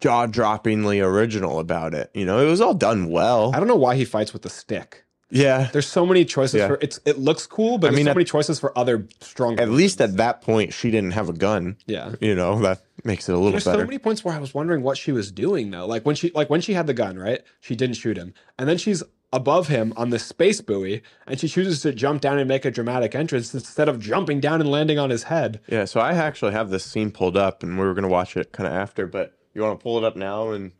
[0.00, 2.10] jaw droppingly original about it.
[2.14, 3.52] You know, it was all done well.
[3.54, 5.04] I don't know why he fights with the stick.
[5.32, 6.66] Yeah, There's so many choices Yeah.
[6.66, 6.98] for it's.
[7.04, 9.60] It looks cool, but I there's mean, so at- many choices for other strong.
[9.60, 11.76] at least at that point, she didn't have a gun.
[11.86, 12.12] yeah.
[12.20, 13.78] You know, that makes it a little There's better.
[13.82, 15.86] so many points where I was wondering what she was doing though.
[15.86, 17.42] Like when she like when she had the gun, right?
[17.60, 18.34] She didn't shoot him.
[18.58, 22.36] And then she's above him on the space buoy and she chooses to jump down
[22.40, 25.60] and make a dramatic entrance instead of jumping down and landing on his head.
[25.68, 28.50] yeah, so I actually have this scene pulled up, and we were gonna watch it
[28.50, 29.06] kind of after.
[29.06, 30.72] But you want to pull it up now and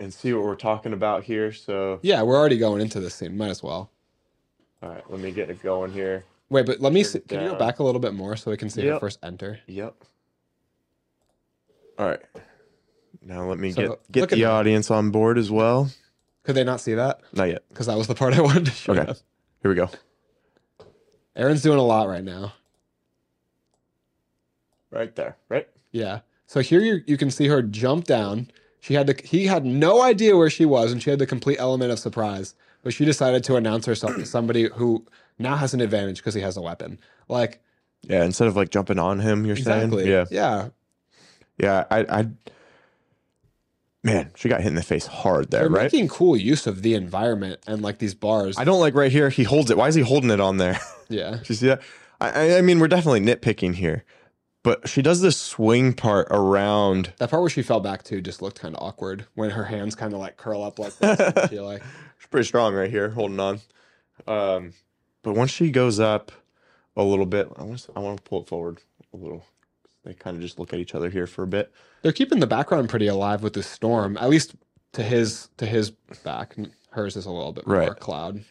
[0.00, 1.52] and see what we're talking about here.
[1.52, 3.36] So, Yeah, we're already going into this scene.
[3.36, 3.90] Might as well.
[4.82, 6.24] all right, let me get it going here.
[6.50, 7.20] Wait, but let me see.
[7.20, 9.00] Can you go back a little bit more so we can see her Yep.
[9.00, 9.60] first enter?
[9.66, 9.94] Yep.
[11.98, 12.20] All right.
[13.22, 14.50] Now let me So, get get the that.
[14.50, 15.90] audience on board as well.
[16.42, 17.20] Could they not see that?
[17.32, 17.62] Not yet.
[17.70, 19.04] Because that was the part I wanted to show Okay.
[19.04, 19.16] them.
[19.62, 19.88] Here we go.
[21.36, 22.52] Aaron's doing a lot right now.
[24.90, 25.36] Right there.
[25.48, 25.68] Right.
[25.92, 26.20] Yeah.
[26.46, 28.50] So here you you can see her jump down.
[28.80, 31.58] She had the he had no idea where she was, and she had the complete
[31.58, 32.54] element of surprise.
[32.82, 35.06] But she decided to announce herself to somebody who
[35.38, 36.98] now has an advantage because he has a weapon.
[37.28, 37.62] Like
[38.02, 38.24] Yeah.
[38.24, 40.04] Instead of like jumping on him, you're exactly.
[40.04, 40.12] saying.
[40.12, 40.24] Yeah.
[40.30, 40.68] Yeah.
[41.58, 41.84] Yeah.
[41.90, 41.98] I.
[42.20, 42.28] I.
[44.02, 45.90] Man, she got hit in the face hard there, They're right?
[45.90, 48.58] making cool use of the environment and like these bars.
[48.58, 49.30] I don't like right here.
[49.30, 49.78] He holds it.
[49.78, 50.78] Why is he holding it on there?
[51.08, 51.38] yeah.
[51.48, 51.80] You see that?
[52.20, 54.04] I- I mean, we're definitely nitpicking here,
[54.64, 57.12] but she does this swing part around.
[57.18, 59.94] That part where she fell back to just looked kind of awkward when her hands
[59.94, 61.50] kind of like curl up like this.
[61.50, 61.82] she like
[62.18, 63.60] She's pretty strong right here, holding on.
[64.26, 64.72] Um,
[65.22, 66.32] but once she goes up
[66.96, 68.78] a little bit, I want to I want to pull it forward
[69.12, 69.44] a little.
[70.04, 71.72] They kind of just look at each other here for a bit.
[72.02, 74.54] they're keeping the background pretty alive with this storm, at least
[74.92, 75.90] to his to his
[76.24, 76.56] back.
[76.90, 77.96] Hers is a little bit more Right.
[77.98, 78.44] cloud.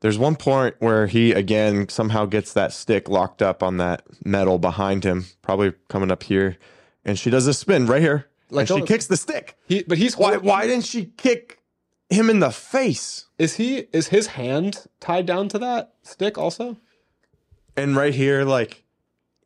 [0.00, 4.58] There's one point where he again somehow gets that stick locked up on that metal
[4.58, 6.56] behind him, probably coming up here,
[7.04, 9.56] and she does a spin right here, Like, and she kicks the stick.
[9.66, 10.30] He, but he's Why?
[10.32, 11.58] holding- Why didn't she kick
[12.08, 13.26] him in the face?
[13.38, 13.86] is he?
[13.92, 16.76] Is his hand tied down to that stick also?
[17.76, 18.84] And right here, like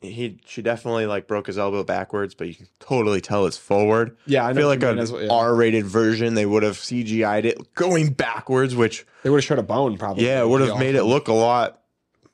[0.05, 4.17] he, she definitely like broke his elbow backwards, but you can totally tell it's forward.
[4.25, 5.27] Yeah, I, I feel like an well, yeah.
[5.31, 9.63] R-rated version, they would have CGI'd it going backwards, which They would have showed a
[9.63, 10.25] bone probably.
[10.25, 11.81] yeah, it would have made it look a lot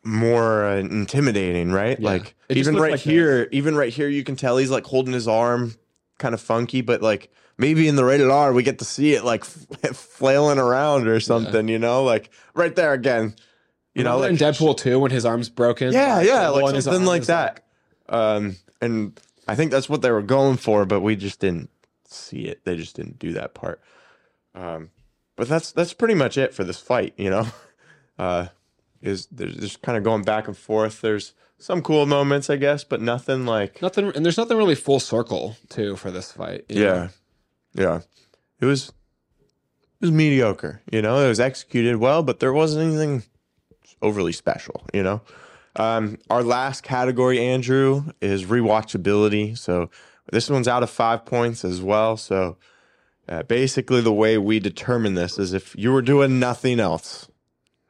[0.04, 2.00] more uh, intimidating, right?
[2.00, 2.10] Yeah.
[2.10, 5.14] Like It even right like here, even right here, you can tell he's like holding
[5.14, 5.76] his arm,
[6.18, 9.24] kind of funky, but like maybe in the rated R, we get to see it
[9.24, 9.44] like
[9.94, 13.36] flailing around or something, you know, like right there again,
[13.96, 15.92] you know, like in Deadpool 2 when his arm's broken.
[15.92, 17.66] yeah, Like, yeah, like his something like that.
[18.10, 21.70] Um, and I think that's what they were going for, but we just didn't
[22.06, 22.64] see it.
[22.66, 23.82] They just didn't do that part.
[24.56, 24.90] Um,
[25.36, 27.48] but that's that's pretty much it for this fight, you know.
[28.20, 28.50] Uh,
[29.02, 31.02] is there's just kind of going back and forth.
[31.02, 35.00] There's some cool moments, I guess, but nothing like Nothing, and there's nothing really full
[35.00, 36.66] circle too for this fight.
[36.70, 37.10] you know?
[37.74, 38.02] yeah, yeah.
[38.60, 40.82] It was it was mediocre.
[40.92, 43.24] You know, it was executed well, but there wasn't anything
[44.02, 44.86] overly special.
[44.94, 45.22] You know,
[45.76, 49.58] um, our last category, Andrew, is rewatchability.
[49.58, 49.90] So
[50.32, 52.18] this one's out of five points as well.
[52.18, 52.58] So
[53.30, 57.30] uh, basically, the way we determine this is if you were doing nothing else,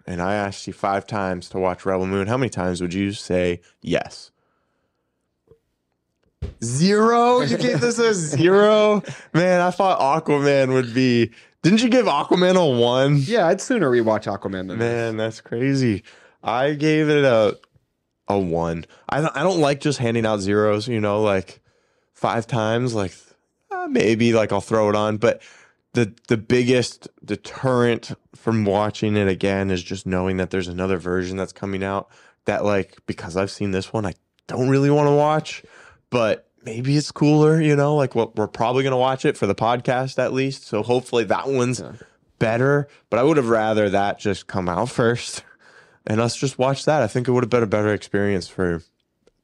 [0.05, 3.14] and I asked you five times to watch Rebel Moon, how many times would you
[3.14, 4.32] say yes?
[6.64, 7.41] Zero?
[7.41, 9.03] You gave this a zero?
[9.34, 11.32] Man, I thought Aquaman would be.
[11.62, 13.18] Didn't you give Aquaman a one?
[13.18, 16.03] Yeah, I'd sooner rewatch Aquaman than Man, that's crazy.
[16.43, 17.59] I gave it a
[18.28, 18.86] a one.
[19.09, 20.88] I don't, I don't like just handing out zeros.
[20.88, 21.62] You know, like
[22.14, 22.95] five times.
[22.95, 23.14] Like
[23.70, 25.41] uh, maybe like I'll throw it on, but
[25.93, 31.38] the the biggest deterrent from watching it again is just knowing that there's another version
[31.38, 32.09] that's coming out
[32.45, 34.14] that like because I've seen this one, I
[34.47, 35.64] don't really want to watch,
[36.09, 37.62] but maybe it's cooler.
[37.62, 40.66] You know, like what we're probably gonna watch it for the podcast at least.
[40.66, 41.82] So hopefully that one's
[42.39, 42.88] better.
[43.09, 45.43] But I would have rather that just come out first
[46.05, 47.01] and us just watch that.
[47.01, 48.82] I think it would have been a better experience for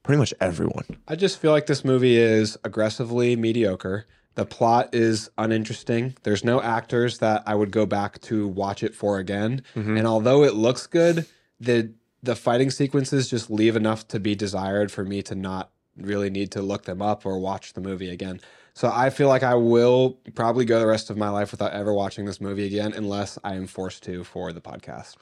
[0.03, 0.85] pretty much everyone.
[1.07, 4.05] I just feel like this movie is aggressively mediocre.
[4.35, 6.15] The plot is uninteresting.
[6.23, 9.63] There's no actors that I would go back to watch it for again.
[9.75, 9.97] Mm-hmm.
[9.97, 11.25] And although it looks good,
[11.59, 11.93] the
[12.23, 16.51] the fighting sequences just leave enough to be desired for me to not really need
[16.51, 18.39] to look them up or watch the movie again.
[18.73, 21.93] So I feel like I will probably go the rest of my life without ever
[21.93, 25.15] watching this movie again unless I am forced to for the podcast.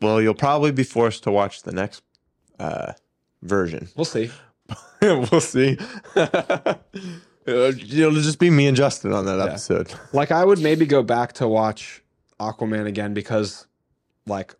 [0.00, 2.02] Well, you'll probably be forced to watch the next
[2.58, 2.92] uh,
[3.40, 3.88] version.
[3.96, 4.30] We'll see.
[5.02, 5.78] we'll see.
[7.46, 7.72] It'll
[8.12, 9.44] just be me and Justin on that Yeah.
[9.46, 9.92] episode.
[10.12, 12.02] Like I would maybe go back to watch
[12.38, 13.66] Aquaman again because
[14.26, 14.54] like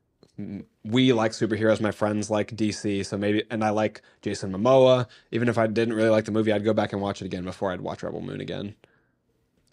[0.85, 5.07] we like superheroes, my friends like DC, so maybe and I like Jason Momoa.
[5.31, 7.45] Even if I didn't really like the movie, I'd go back and watch it again
[7.45, 8.75] before I'd watch Rebel Moon again.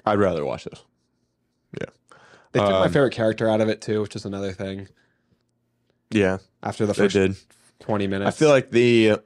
[0.06, 0.84] I'd rather watch this.
[1.80, 1.90] Yeah,
[2.52, 4.88] they took my Um, favorite character out of it too, which is another thing.
[6.12, 7.36] Yeah, After the first did.
[7.80, 8.28] 20 minutes.
[8.28, 9.18] I feel like the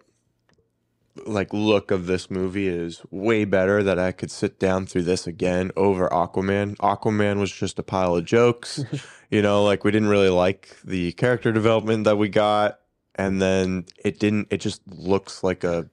[1.26, 5.28] like look of this movie is way better that I could sit down through this
[5.28, 6.76] again over Aquaman.
[6.78, 8.84] Aquaman was just a pile of jokes.
[9.34, 12.80] you know, like we didn't really like the character development that we got
[13.16, 15.90] and then it didn't it just looks like a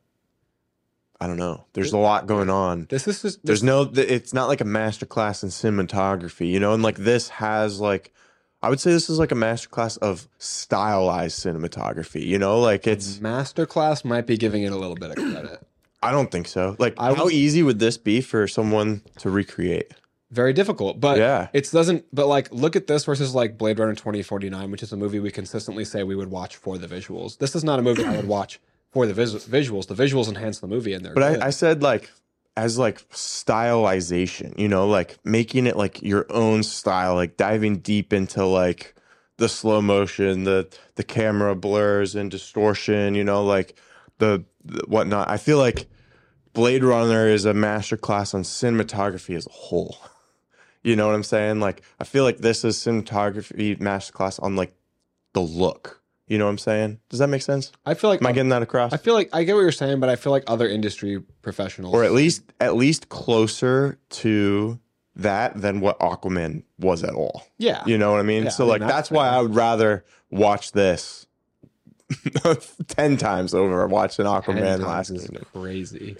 [1.22, 1.66] I don't know.
[1.74, 2.86] There's a lot going on.
[2.88, 6.82] this is just There's no it's not like a masterclass in cinematography, you know, and
[6.82, 8.12] like this has like
[8.62, 13.18] I would say this is like a masterclass of stylized cinematography, you know, like it's
[13.18, 15.66] masterclass might be giving it a little bit of credit.
[16.02, 16.76] I don't think so.
[16.78, 19.92] Like, I how was- easy would this be for someone to recreate?
[20.30, 21.48] Very difficult, but Yeah.
[21.52, 22.04] it doesn't.
[22.12, 24.96] But like, look at this versus like Blade Runner twenty forty nine, which is a
[24.96, 27.38] movie we consistently say we would watch for the visuals.
[27.38, 28.60] This is not a movie I would watch
[28.92, 29.86] for the vis- visuals.
[29.88, 31.42] The visuals enhance the movie, and they're But.
[31.42, 32.10] I, I said like
[32.56, 38.12] as like stylization, you know, like making it like your own style, like diving deep
[38.12, 38.94] into like
[39.38, 43.76] the slow motion, the the camera blurs and distortion, you know, like
[44.18, 45.28] the, the whatnot.
[45.28, 45.88] I feel like
[46.52, 49.96] Blade Runner is a masterclass on cinematography as a whole.
[50.82, 51.60] You know what I'm saying?
[51.60, 54.74] Like I feel like this is cinematography masterclass on like
[55.32, 56.00] the look.
[56.26, 57.00] You know what I'm saying?
[57.08, 57.72] Does that make sense?
[57.84, 58.92] I feel like Am I getting that across?
[58.92, 61.92] I feel like I get what you're saying, but I feel like other industry professionals,
[61.92, 64.78] or at least at least closer to
[65.16, 67.44] that than what Aquaman was at all.
[67.58, 68.44] yeah, You know what I mean?
[68.44, 69.28] Yeah, so I mean, like that's that's why.
[69.28, 71.26] I would rather watch this
[72.86, 76.16] ten times over watching 10 Aquaman last is crazy.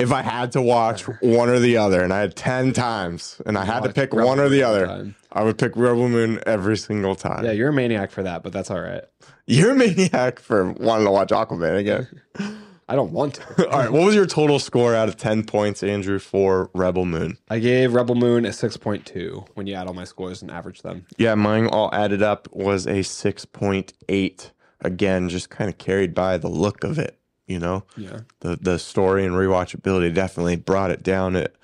[0.00, 3.56] If I had to watch one or the other, and I had ten times, and
[3.56, 5.14] I had to pick Rebel one or the other, time.
[5.32, 7.44] I would pick Rebel Moon every single time.
[7.44, 9.04] Yeah, you're a maniac for that, but that's all right.
[9.46, 12.08] You're a maniac for wanting to watch Aquaman again.
[12.90, 13.68] I don't want to.
[13.70, 17.38] All right, what was your total score out of ten points, Andrew, for Rebel Moon?
[17.48, 20.50] I gave Rebel Moon a six point two when you add all my scores and
[20.50, 21.06] average them.
[21.16, 24.50] Yeah, mine all added up was a 6.8.
[24.80, 27.16] Again, just kind of carried by the look of it,
[27.50, 27.84] you know?
[27.96, 31.36] Yeah, The the story and rewatchability definitely brought it down.
[31.36, 31.54] It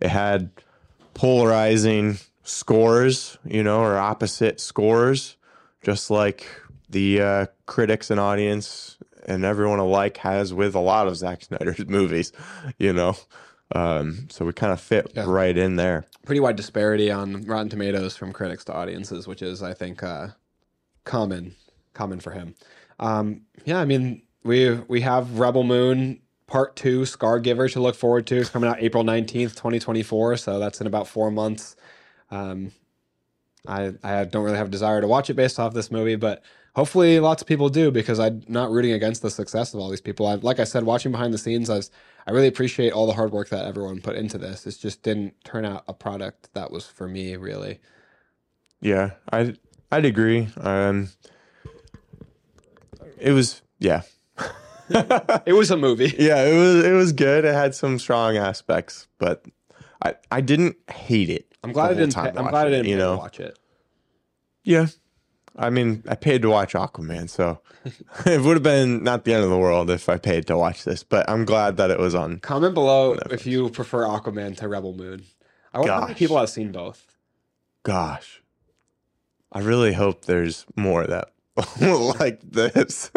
[0.00, 0.50] it had
[1.14, 5.36] polarizing scores, you know, or opposite scores,
[5.82, 6.46] just like
[6.90, 11.84] the uh, critics and audience and everyone alike has with a lot of Zack Snyder's
[11.88, 12.32] movies,
[12.78, 13.16] you know.
[13.74, 15.24] Um, so we kind of fit Yeah.
[15.26, 16.04] right in there.
[16.24, 20.28] pretty wide disparity on Rotten Tomatoes from critics to audiences, which is, I think, uh,
[21.04, 21.56] common
[21.94, 22.54] common for him.
[23.00, 28.26] Um, yeah, I mean, we we have Rebel Moon Part Two, Scargiver to look forward
[28.28, 28.36] to.
[28.36, 30.36] It's coming out April nineteenth, twenty twenty four.
[30.36, 31.76] So that's in about four months.
[32.30, 32.72] Um,
[33.66, 36.42] I I don't really have a desire to watch it based off this movie, but
[36.76, 40.00] hopefully lots of people do because I'm not rooting against the success of all these
[40.00, 40.26] people.
[40.26, 41.90] I, like I said, watching behind the scenes, I was,
[42.26, 44.66] I really appreciate all the hard work that everyone put into this.
[44.66, 47.80] It just didn't turn out a product that was for me really.
[48.80, 49.56] Yeah, I
[49.90, 50.48] I'd agree.
[50.58, 51.08] Um,
[53.18, 54.02] it was yeah,
[55.46, 56.14] It was a movie.
[56.18, 56.44] yeah.
[56.44, 57.44] It was it was good.
[57.44, 59.44] It had some strong aspects, but
[60.04, 61.54] I I didn't hate it.
[61.64, 62.12] I'm glad I didn't.
[62.12, 63.16] time Pay, I'm glad I didn't you know?
[63.16, 63.58] watch it.
[64.62, 64.86] Yeah.
[65.58, 67.60] I mean, I paid to watch Aquaman, so
[68.26, 70.84] it would have been not the end of the world if I paid to watch
[70.84, 72.40] this, but I'm glad that it was on.
[72.40, 75.22] Comment below if you prefer Aquaman to Rebel Moon.
[75.72, 77.16] I wonder how many people have seen both.
[77.84, 78.42] Gosh.
[79.50, 81.30] I really hope there's more that
[82.20, 83.10] like this.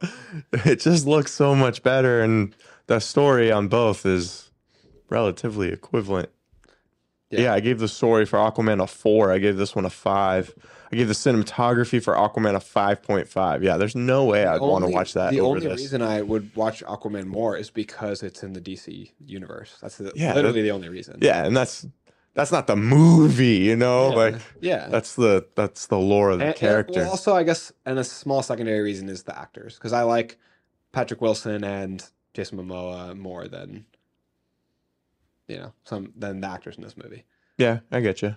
[0.52, 2.54] it just looks so much better and
[2.86, 4.50] the story on both is
[5.08, 6.30] relatively equivalent.
[7.30, 7.40] Yeah.
[7.40, 7.54] Yeah.
[7.54, 9.32] I gave the story for Aquaman a 4.
[9.32, 10.54] I gave this one a 5.
[10.92, 13.62] I gave the cinematography for Aquaman a 5.5.
[13.62, 15.78] Yeah, there's no way I'd want to watch that The only this.
[15.80, 19.78] reason I would watch Aquaman more is because it's in the DC universe.
[19.80, 21.18] That's the, Yeah, literally the only reason.
[21.22, 21.86] Yeah, and that's
[22.34, 24.10] that's not the movie, you know?
[24.10, 24.16] Yeah.
[24.16, 24.88] Like yeah.
[24.88, 27.00] that's the that's the lore of the And- and- character.
[27.00, 30.38] well, also, I guess, and a small secondary reason is the actors because I like
[30.92, 32.04] Patrick Wilson and
[32.34, 33.84] Jason Momoa more than
[35.48, 37.24] you know some than the actors in this movie.
[37.58, 38.36] yeah, I get you.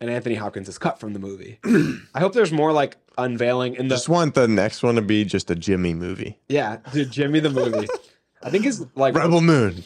[0.00, 1.58] And Anthony Hopkins is cut from the movie.
[2.14, 5.22] I hope there's more like unveiling in the Just want the next one to be
[5.26, 6.38] just a Jimmy movie.
[6.48, 7.86] yeah, dude, Jimmy the movie.
[8.42, 9.84] I think is like Rebel Moon,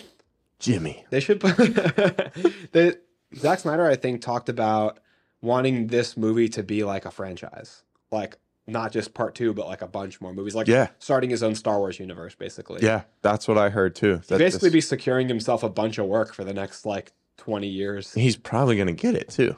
[0.61, 1.05] Jimmy.
[1.11, 3.01] They should put the
[3.37, 3.87] Zack Snyder.
[3.87, 4.99] I think talked about
[5.41, 9.83] wanting this movie to be like a franchise, like not just part two, but like
[9.83, 10.89] a bunch more movies, like Yeah.
[10.99, 12.83] starting his own Star Wars universe, basically.
[12.83, 14.21] Yeah, that's what I heard too.
[14.29, 17.69] That basically this- be securing himself a bunch of work for the next like twenty
[17.69, 18.13] years.
[18.15, 19.57] he's probably gonna get it too.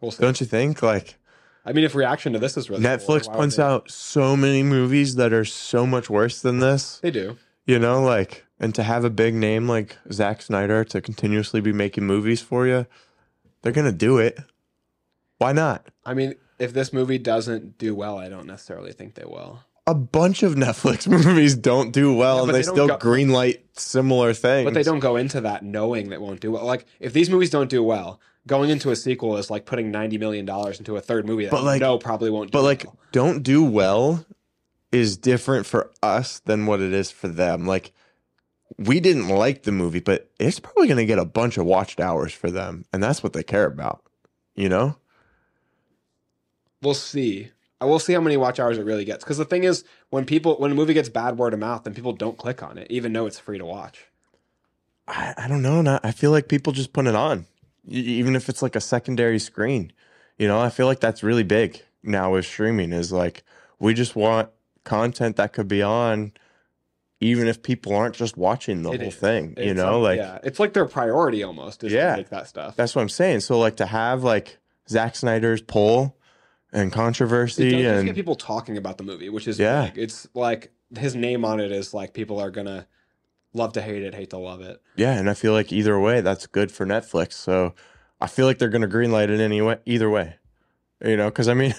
[0.00, 0.22] We'll see.
[0.22, 0.82] Don't you think?
[0.82, 1.16] Like
[1.64, 5.16] I mean, if reaction to this is really Netflix points they- out so many movies
[5.16, 6.98] that are so much worse than this.
[7.00, 7.36] they do.
[7.66, 11.72] You know, like and to have a big name like Zack Snyder to continuously be
[11.72, 12.86] making movies for you,
[13.62, 14.38] they're gonna do it.
[15.38, 15.86] Why not?
[16.04, 19.60] I mean, if this movie doesn't do well, I don't necessarily think they will.
[19.86, 23.60] A bunch of Netflix movies don't do well, Yeah, and they, they still go- greenlight
[23.74, 24.64] similar things.
[24.66, 26.64] But they don't go into that knowing that won't do well.
[26.66, 30.18] Like if these movies don't do well, going into a sequel is like putting ninety
[30.18, 32.50] million dollars into a third movie that But, like- know probably won't.
[32.50, 34.26] But do like, don't do well
[34.90, 37.66] is different for us than what it is for them.
[37.66, 37.92] Like,
[38.78, 42.00] we didn't like the movie, but it's probably going to get a bunch of watched
[42.00, 44.02] hours for them, and that's what they care about.
[44.54, 44.96] You know?
[46.82, 47.50] we'll see.
[47.80, 49.24] I will see how many watch hours it really gets.
[49.24, 51.94] Because the thing is, when people when a movie gets bad word of mouth, then
[51.94, 54.06] people don't click on it, even though it's free to watch.
[55.06, 55.80] I, I don't know.
[55.80, 57.46] Not, I feel like people just put it on,
[57.86, 59.92] even if it's like a secondary screen.
[60.38, 62.92] You know, I feel like that's really big now with streaming.
[62.92, 63.44] Is like
[63.78, 64.50] we just want
[64.84, 66.32] content that could be on,
[67.20, 69.14] even if people aren't just watching the It whole is.
[69.16, 69.54] thing.
[69.56, 72.12] You It's know, like- like yeah, it's like their priority almost is Yeah.
[72.12, 72.76] to make that stuff.
[72.76, 73.40] That's what I'm saying.
[73.40, 74.58] So like to have like
[74.88, 76.16] Zack Snyder's poll
[76.72, 79.90] and controversy does just and get people talking about the movie, which is Yeah.
[79.96, 82.86] It's like his name on it is like people are gonna
[83.52, 84.80] love to hate it, hate to love it.
[84.96, 87.32] yeah, and I feel like either way that's good for Netflix.
[87.32, 87.74] So
[88.20, 90.36] I feel like they're gonna greenlight it anyway, either way.
[91.04, 91.74] You know, because I mean,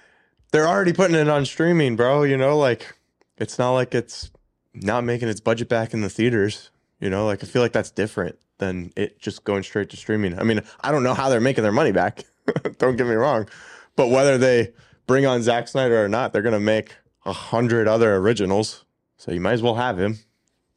[0.52, 2.22] they're already putting it on streaming, bro.
[2.22, 2.94] You know, like
[3.38, 4.30] it's not like it's
[4.74, 6.70] not making its budget back in the theaters.
[7.00, 10.38] You know, like I feel like that's different than it just going straight to streaming.
[10.38, 12.24] I mean, I don't know how they're making their money back.
[12.78, 13.48] don't get me wrong,
[13.96, 14.72] but whether they
[15.06, 18.84] bring on Zack Snyder or not, they're gonna make a hundred other originals.
[19.16, 20.18] So you might as well have him.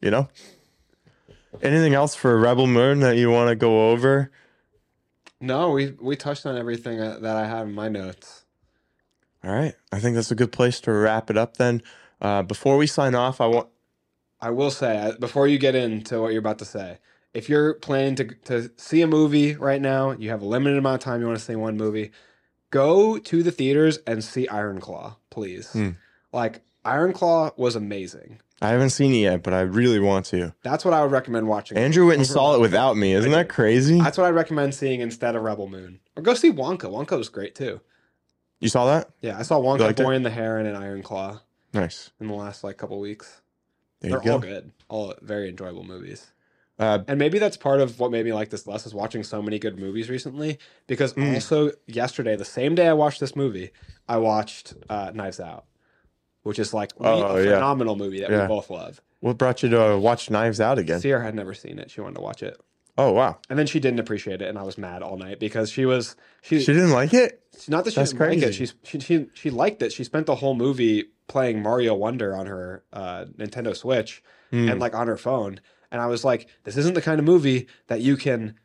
[0.02, 0.30] You know.
[1.62, 4.32] Anything else for Rebel Moon that you want to go over?
[5.40, 8.46] No, we we touched on everything uh, that I have in my notes.
[9.44, 11.58] All right, I think that's a good place to wrap it up.
[11.58, 11.82] Then,
[12.22, 13.70] uh, before we sign off, I want
[14.42, 17.00] I will say before you get into what you're about to say,
[17.34, 21.02] if you're planning to to see a movie right now, you have a limited amount
[21.02, 21.22] of time.
[21.22, 22.12] You want to see one movie,
[22.72, 25.72] go to the theaters and see Iron Claw, please.
[25.72, 25.92] Hmm.
[26.32, 28.40] Like Iron Claw was amazing.
[28.60, 30.54] I haven't seen it yet, but I really want to.
[30.64, 31.78] That's what I would recommend watching.
[31.78, 33.14] Andrew went and saw it without me.
[33.14, 34.00] Isn't that crazy?
[34.02, 36.00] That's what I'd recommend seeing instead of Rebel Moon.
[36.16, 36.90] Or go see Wonka.
[36.90, 37.82] Wonka was great too.
[38.60, 39.12] You saw that?
[39.22, 39.98] Yeah, I saw Wonka, it?
[39.98, 41.40] Boy and the Heron, and Iron Claw
[41.72, 42.10] Nice.
[42.20, 43.42] in the last like couple weeks.
[44.02, 46.28] There They're all good, all very enjoyable movies.
[46.80, 49.42] Uh, And maybe that's part of what made me like this less is watching so
[49.42, 50.60] many good movies recently.
[50.86, 51.34] Because Mm.
[51.34, 53.72] also yesterday, the same day I watched this movie,
[54.08, 55.66] I watched uh, Knives Out,
[56.44, 57.54] which is like Oh, a yeah.
[57.56, 59.02] phenomenal movie that we both love.
[59.22, 61.00] what brought you to watch Knives Out again?
[61.00, 62.62] Sierra had never seen it; she wanted to watch it.
[62.98, 65.70] Oh wow, and then she didn't appreciate it, and I was mad all night because
[65.70, 67.42] she was she, she didn't like it.
[67.68, 68.42] not that she that's didn't like it.
[68.58, 68.72] crazy.
[68.84, 69.92] She she she liked it.
[69.94, 74.70] She spent the whole movie playing Mario Wonder on her uh, Nintendo Switch Hmm.
[74.70, 75.60] and like on her phone.
[75.92, 78.56] And I was like, this isn't the kind of movie that you can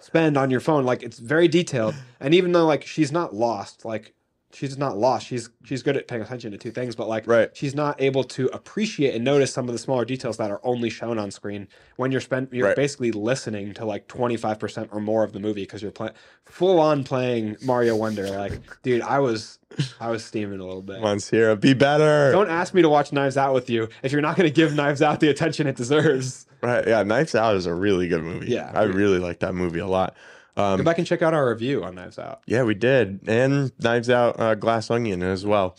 [0.00, 0.84] spend on your phone.
[0.84, 1.94] Like it's very detailed.
[2.20, 4.12] And even though like she's not lost, like
[4.54, 5.26] she's not lost.
[5.26, 7.50] She's she's good at paying attention to two things, but like Right.
[7.56, 10.88] she's not able to appreciate and notice some of the smaller details that are only
[10.90, 12.76] shown on screen when you're spent you're Right.
[12.76, 16.14] basically listening to like 25% or more of the movie because you're playing
[16.44, 18.28] full on playing Mario Wonder.
[18.30, 19.58] Like, dude, I was
[20.00, 20.96] I was steaming a little bit.
[20.96, 22.30] Come on, Sierra, be better.
[22.30, 24.72] Don't ask me to watch Knives Out with you if you're not going to give
[24.74, 26.46] Knives Out the attention it deserves.
[26.62, 26.86] Right?
[26.86, 28.46] Yeah, Knives Out is a really good movie.
[28.52, 28.70] Yeah.
[28.72, 30.16] I really like that movie a lot.
[30.56, 32.42] Um, Go back and check out our review on Knives Out.
[32.46, 33.20] Yeah, we did.
[33.26, 35.76] And Knives Out uh, Glass Onion as well.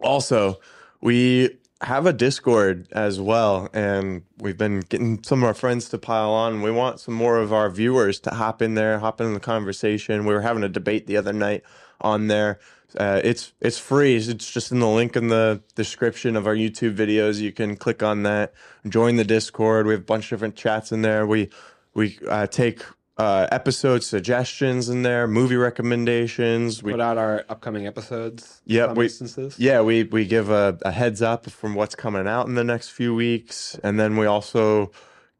[0.00, 0.60] Also,
[1.00, 5.98] we have a Discord as well, and we've been getting some of our friends to
[5.98, 6.62] pile on.
[6.62, 10.24] We want some more of our viewers to hop in there, hop in the conversation.
[10.24, 11.62] We were having a debate the other night
[12.00, 12.60] on there.
[12.96, 14.16] Uh, it's it's free.
[14.16, 17.40] It's just in the link in the description of our YouTube videos.
[17.40, 18.52] You can click on that,
[18.86, 19.86] join the Discord.
[19.86, 21.26] We have a bunch of different chats in there.
[21.26, 21.48] We
[21.94, 22.82] we uh, take
[23.18, 26.82] uh, episode suggestions in there, movie recommendations.
[26.82, 28.62] We Put out our upcoming episodes.
[28.66, 29.58] Yep, we- instances.
[29.58, 32.90] yeah, we we give a, a heads up from what's coming out in the next
[32.90, 34.90] few weeks, and then we also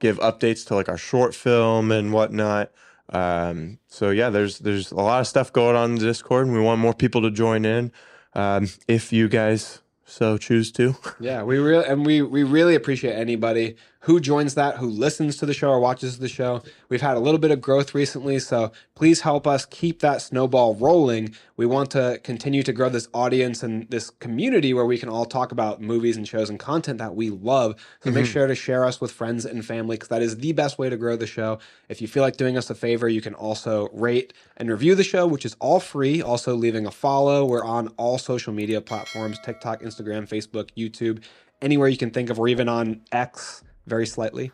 [0.00, 2.70] give updates to like our short film and whatnot.
[3.10, 6.60] Um, so yeah, there's there's a lot of stuff going on in Discord, and we
[6.62, 7.92] want more people to join in.
[8.34, 10.94] Um, if you guys so choose to.
[11.20, 15.46] Yeah, we really and we we really appreciate anybody who joins that, who listens to
[15.46, 16.60] the show or watches the show.
[16.88, 20.74] We've had a little bit of growth recently, so please help us keep that snowball
[20.74, 21.36] rolling.
[21.56, 25.24] We want to continue to grow this audience and this community where we can all
[25.24, 27.76] talk about movies and shows and content that we love.
[28.02, 28.32] So make mm-hmm.
[28.32, 30.96] sure to share us with friends and family because that is the best way to
[30.96, 31.60] grow the show.
[31.88, 35.04] If you feel like doing us a favor, you can also rate and review the
[35.04, 36.20] show, which is all free.
[36.20, 37.44] Also, leaving a follow.
[37.44, 41.22] We're on all social media platforms TikTok, Instagram, Facebook, YouTube,
[41.60, 42.38] anywhere you can think of.
[42.38, 44.52] We're even on X very slightly.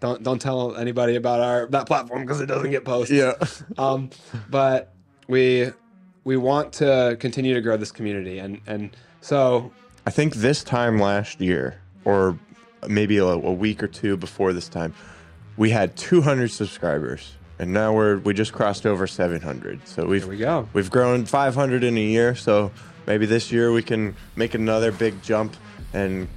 [0.00, 3.16] Don't don't tell anybody about our that platform because it doesn't get posted.
[3.16, 3.34] Yeah.
[3.78, 4.10] Um,
[4.48, 4.92] but
[5.28, 5.70] we
[6.24, 9.70] we want to continue to grow this community, and and so
[10.06, 12.38] I think this time last year, or
[12.88, 14.94] maybe a, a week or two before this time,
[15.56, 19.86] we had 200 subscribers, and now we're we just crossed over 700.
[19.86, 20.66] So we've we go.
[20.72, 22.34] we've grown 500 in a year.
[22.34, 22.72] So
[23.06, 25.54] maybe this year we can make another big jump
[25.92, 26.28] and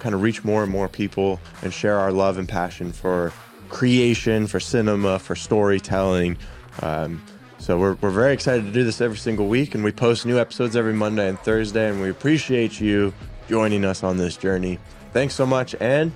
[0.00, 3.32] kind of reach more and more people and share our love and passion for
[3.68, 6.36] creation, for cinema, for storytelling.
[6.82, 7.22] Um,
[7.58, 10.38] so we're, we're very excited to do this every single week, and we post new
[10.38, 13.12] episodes every Monday and Thursday, and we appreciate you
[13.48, 14.78] joining us on this journey.
[15.12, 16.12] Thanks so much, and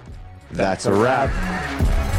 [0.53, 2.12] that's, a wrap.